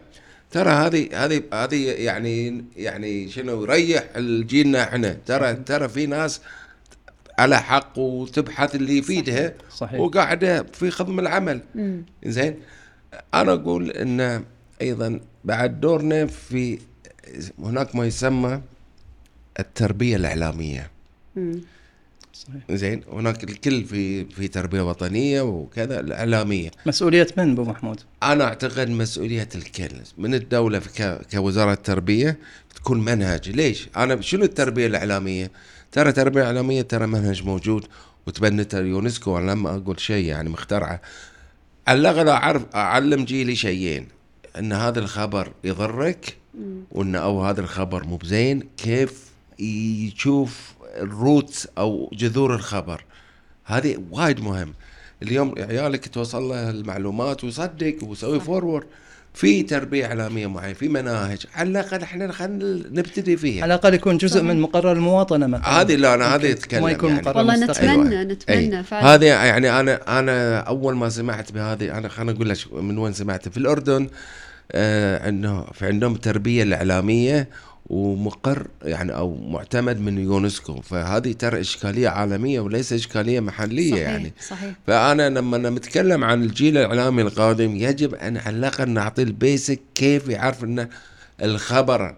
[0.51, 6.41] ترى هذه هذه هذه يعني يعني شنو يريح الجيلنا إحنا ترى ترى في ناس
[7.39, 10.01] على حق وتبحث اللي يفيدها صحيح.
[10.01, 11.61] وقاعدة في خضم العمل.
[12.25, 12.61] زين
[13.35, 14.45] أنا أقول إن
[14.83, 16.79] أيضا بعد دورنا في
[17.59, 18.61] هناك ما يسمى
[19.61, 20.91] التربية الإعلامية
[21.37, 21.61] مم.
[22.33, 22.63] صحيح.
[22.71, 26.71] زين هناك الكل في في تربية وطنية وكذا الإعلامية.
[26.87, 29.89] مسؤولية من أبو محمود؟ أنا أعتقد مسؤولية الكل.
[30.19, 32.39] من الدولة في ك- كوزارة التربية
[32.75, 33.51] تكون منهج.
[33.51, 35.51] ليش؟ أنا شنو التربية الإعلامية؟
[35.93, 37.87] ترى التربيه الاعلاميه ترى منهج موجود
[38.27, 41.01] وتبنته اليونسكو أنا لما أقول شيء يعني مخترعه.
[41.87, 44.09] على الاقل اعرف أعلم جيلي شيئين.
[44.59, 46.37] إن هذا الخبر يضرك
[46.91, 53.05] وإن أو هذا الخبر مو بزين كيف يشوف ال roots أو جذور الخبر
[53.65, 54.75] هذه وايد مهم
[55.23, 58.87] اليوم عيالك توصل له المعلومات ويصدق ويسوي forward
[59.35, 62.59] في تربية إعلامية معينة في مناهج على الأقل إحنا خلينا
[62.91, 64.45] نبتدي على فيها الأقل يكون جزء صحيح.
[64.45, 67.23] من مقرر المواطنة مثلا هذه لا أنا هذه ما أتكلم يكون يعني.
[67.23, 67.57] مقرر والله.
[67.57, 68.23] نتمنى أيوة.
[68.23, 68.85] نتمنى أي.
[68.85, 73.13] فعلا هذه يعني أنا أنا أول ما سمعت بهذه أنا خليني أقول لك من وين
[73.13, 74.09] سمعت في الأردن
[74.73, 77.49] آه إنه في عندهم التربيه الإعلامية
[77.87, 80.81] ومقر يعني أو معتمد من يونسكو.
[80.81, 84.33] فهذه ترى إشكالية عالمية وليس إشكالية محلية صحيح يعني.
[84.49, 84.75] صحيح.
[84.87, 90.29] فأنا لما نتكلم عن الجيل الإعلامي القادم يجب أن على الأقل نعطيه ال basic كيف
[90.29, 90.89] يعرف إن
[91.43, 92.15] الخبر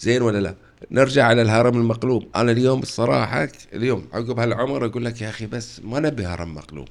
[0.00, 0.54] زين ولا لا.
[0.90, 2.26] نرجع على الهرم المقلوب.
[2.36, 6.88] أنا اليوم الصراحة اليوم عقب هالعمر أقول لك يا أخي بس ما نبي هرم مقلوب.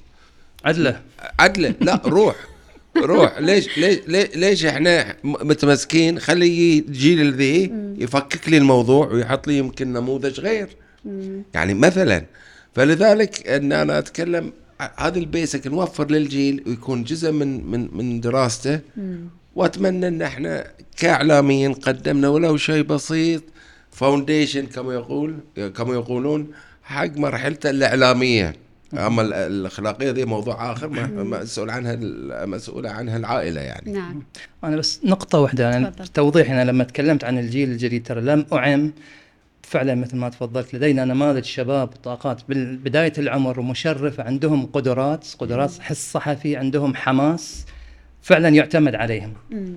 [0.64, 1.00] عدله.
[1.40, 1.74] عدله.
[1.80, 2.36] لا روح.
[3.04, 3.38] روح.
[3.38, 3.98] ليش ليش
[4.36, 10.68] ليش, إحنا متمسكين؟ خلي الجيل ذي يفكك لي الموضوع ويحط لي يمكن نموذج غير.
[11.54, 12.24] يعني مثلا
[12.74, 14.52] فلذلك إن أنا أتكلم
[14.96, 18.80] هذا البيسك نوفر للجيل ويكون جزء من من من دراسته.
[19.54, 20.66] وأتمنى إن إحنا
[20.96, 23.42] كإعلاميين قدمنا ولو شيء بسيط
[23.90, 25.34] فاونديشن كما يقول
[25.76, 26.46] كما يقولون
[26.82, 28.65] حق مرحلته الإعلامية.
[28.94, 31.06] أما ال- الأخلاقية دي موضوع آخر ما-
[31.40, 33.92] مسؤول عنها ال- مسؤولة عنها العائلة يعني.
[33.92, 34.22] نعم.
[34.64, 36.06] أنا بس نقطة واحدة يعني تفضل.
[36.08, 38.92] توضيح أنا لما تكلمت عن الجيل الجديد ترى لم أعم
[39.62, 41.04] فعلا مثل ما تفضلت لدينا.
[41.04, 47.64] نماذج شباب طاقات بداية العمر ومشرفة عندهم قدرات قدرات حس صحفي عندهم حماس
[48.22, 49.32] فعلا يعتمد عليهم.
[49.50, 49.76] مم.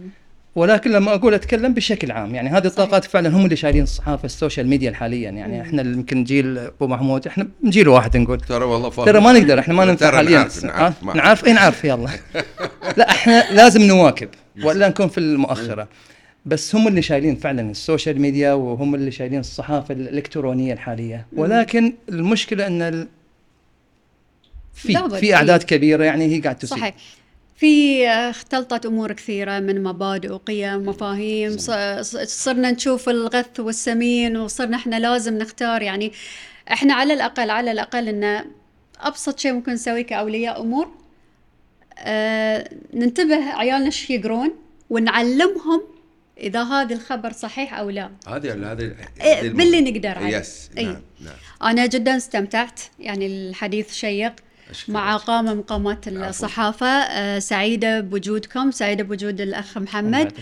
[0.60, 4.32] ولكن لما أقول أتكلم بشكل عام يعني هذه الطاقات فعلا هم اللي شايلين الصحافه ال
[4.32, 5.30] social media حاليا.
[5.30, 8.40] يعني إحنا يمكن جيل أبو محمود إحنا من جيل واحد نقول.
[8.42, 9.06] ترى والله فاهم.
[9.06, 10.48] ترى ما نقدر إحنا ما ننفع حاليا.
[10.64, 12.10] نعرف- نعرف- آه، اي نعرف؟ يلا.
[12.98, 14.30] لا إحنا لازم نواكب
[14.64, 15.88] ولا نكون في المؤخرة.
[16.46, 21.26] بس هم اللي شايلين فعلا ال social media وهم اللي شايلين الصحافة الإلكترونية الحالية.
[21.36, 23.08] ولكن المشكلة إن ال...
[24.74, 25.34] في في في.
[25.36, 26.78] أعداد كبيرة يعني هي قاعد تسيء.
[26.78, 26.94] صحيح.
[27.60, 31.58] في آه، اختلطت أمور كثيرة من مبادئ وقيم ومفاهيم
[32.24, 36.12] صرنا نشوف الغث والسمين وصرنا إحنا لازم نختار يعني
[36.72, 38.46] إحنا على الأقل على الأقل إن
[39.00, 40.90] أبسط شيء ممكن نسويه كأولياء أمور
[41.98, 44.52] آه ننتبه عيالنا إيش يقرون
[44.90, 45.82] ونعلمهم
[46.38, 49.82] إذا هذا الخبر صحيح أو لا هذه هذه إيه، باللي.
[49.82, 50.38] نقدر عليه.
[50.38, 50.86] يس إي.
[50.86, 54.34] نعم نعم أنا جدا استمتعت يعني الحديث شيق.
[54.88, 56.88] مع قامة من قامات الصحافة.
[56.88, 58.72] آه، سعيدة بوجودكم.
[58.72, 60.34] سعيدة بوجود الأخ محمد.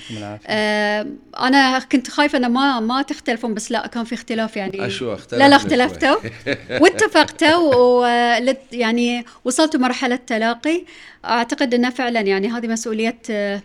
[0.48, 1.08] آه،
[1.40, 4.88] أنا كنت خايفة أنه ما ما تختلفون بس لا كان في اختلاف يعني.
[4.88, 6.16] أشو لا لا اختلفتوا.
[6.82, 10.84] واتفقتوا ولت يعني وصلتوا مرحلة تلاقي
[11.26, 13.62] أعتقد أنه فعلا يعني هذه مسؤولية آه،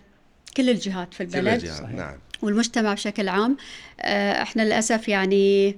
[0.57, 2.15] كل الجهات في كل البلد الجهات، نعم.
[2.43, 3.57] والمجتمع بشكل عام.
[4.43, 5.77] إحنا للأسف يعني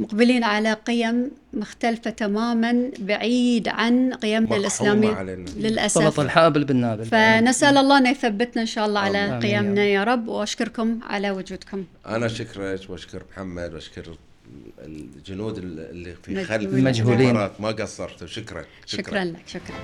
[0.00, 5.50] مقبلين على قيم مختلفة تماما بعيد عن قيمنا الإسلامية علينا.
[5.56, 6.20] للأسف.
[6.20, 7.04] الحابل بالنابل.
[7.04, 9.40] فنسأل الله أنه يثبتنا إن شاء الله على آمين.
[9.40, 11.84] قيمنا يا رب وأشكركم على وجودكم.
[12.06, 14.16] أنا اشكرك وأشكر محمد وأشكر
[14.84, 16.44] الجنود اللي في.
[16.44, 17.34] خلف المجهولين.
[17.34, 18.64] ما قصرتوا شكرا.
[18.86, 19.76] شكرا لك شكرا.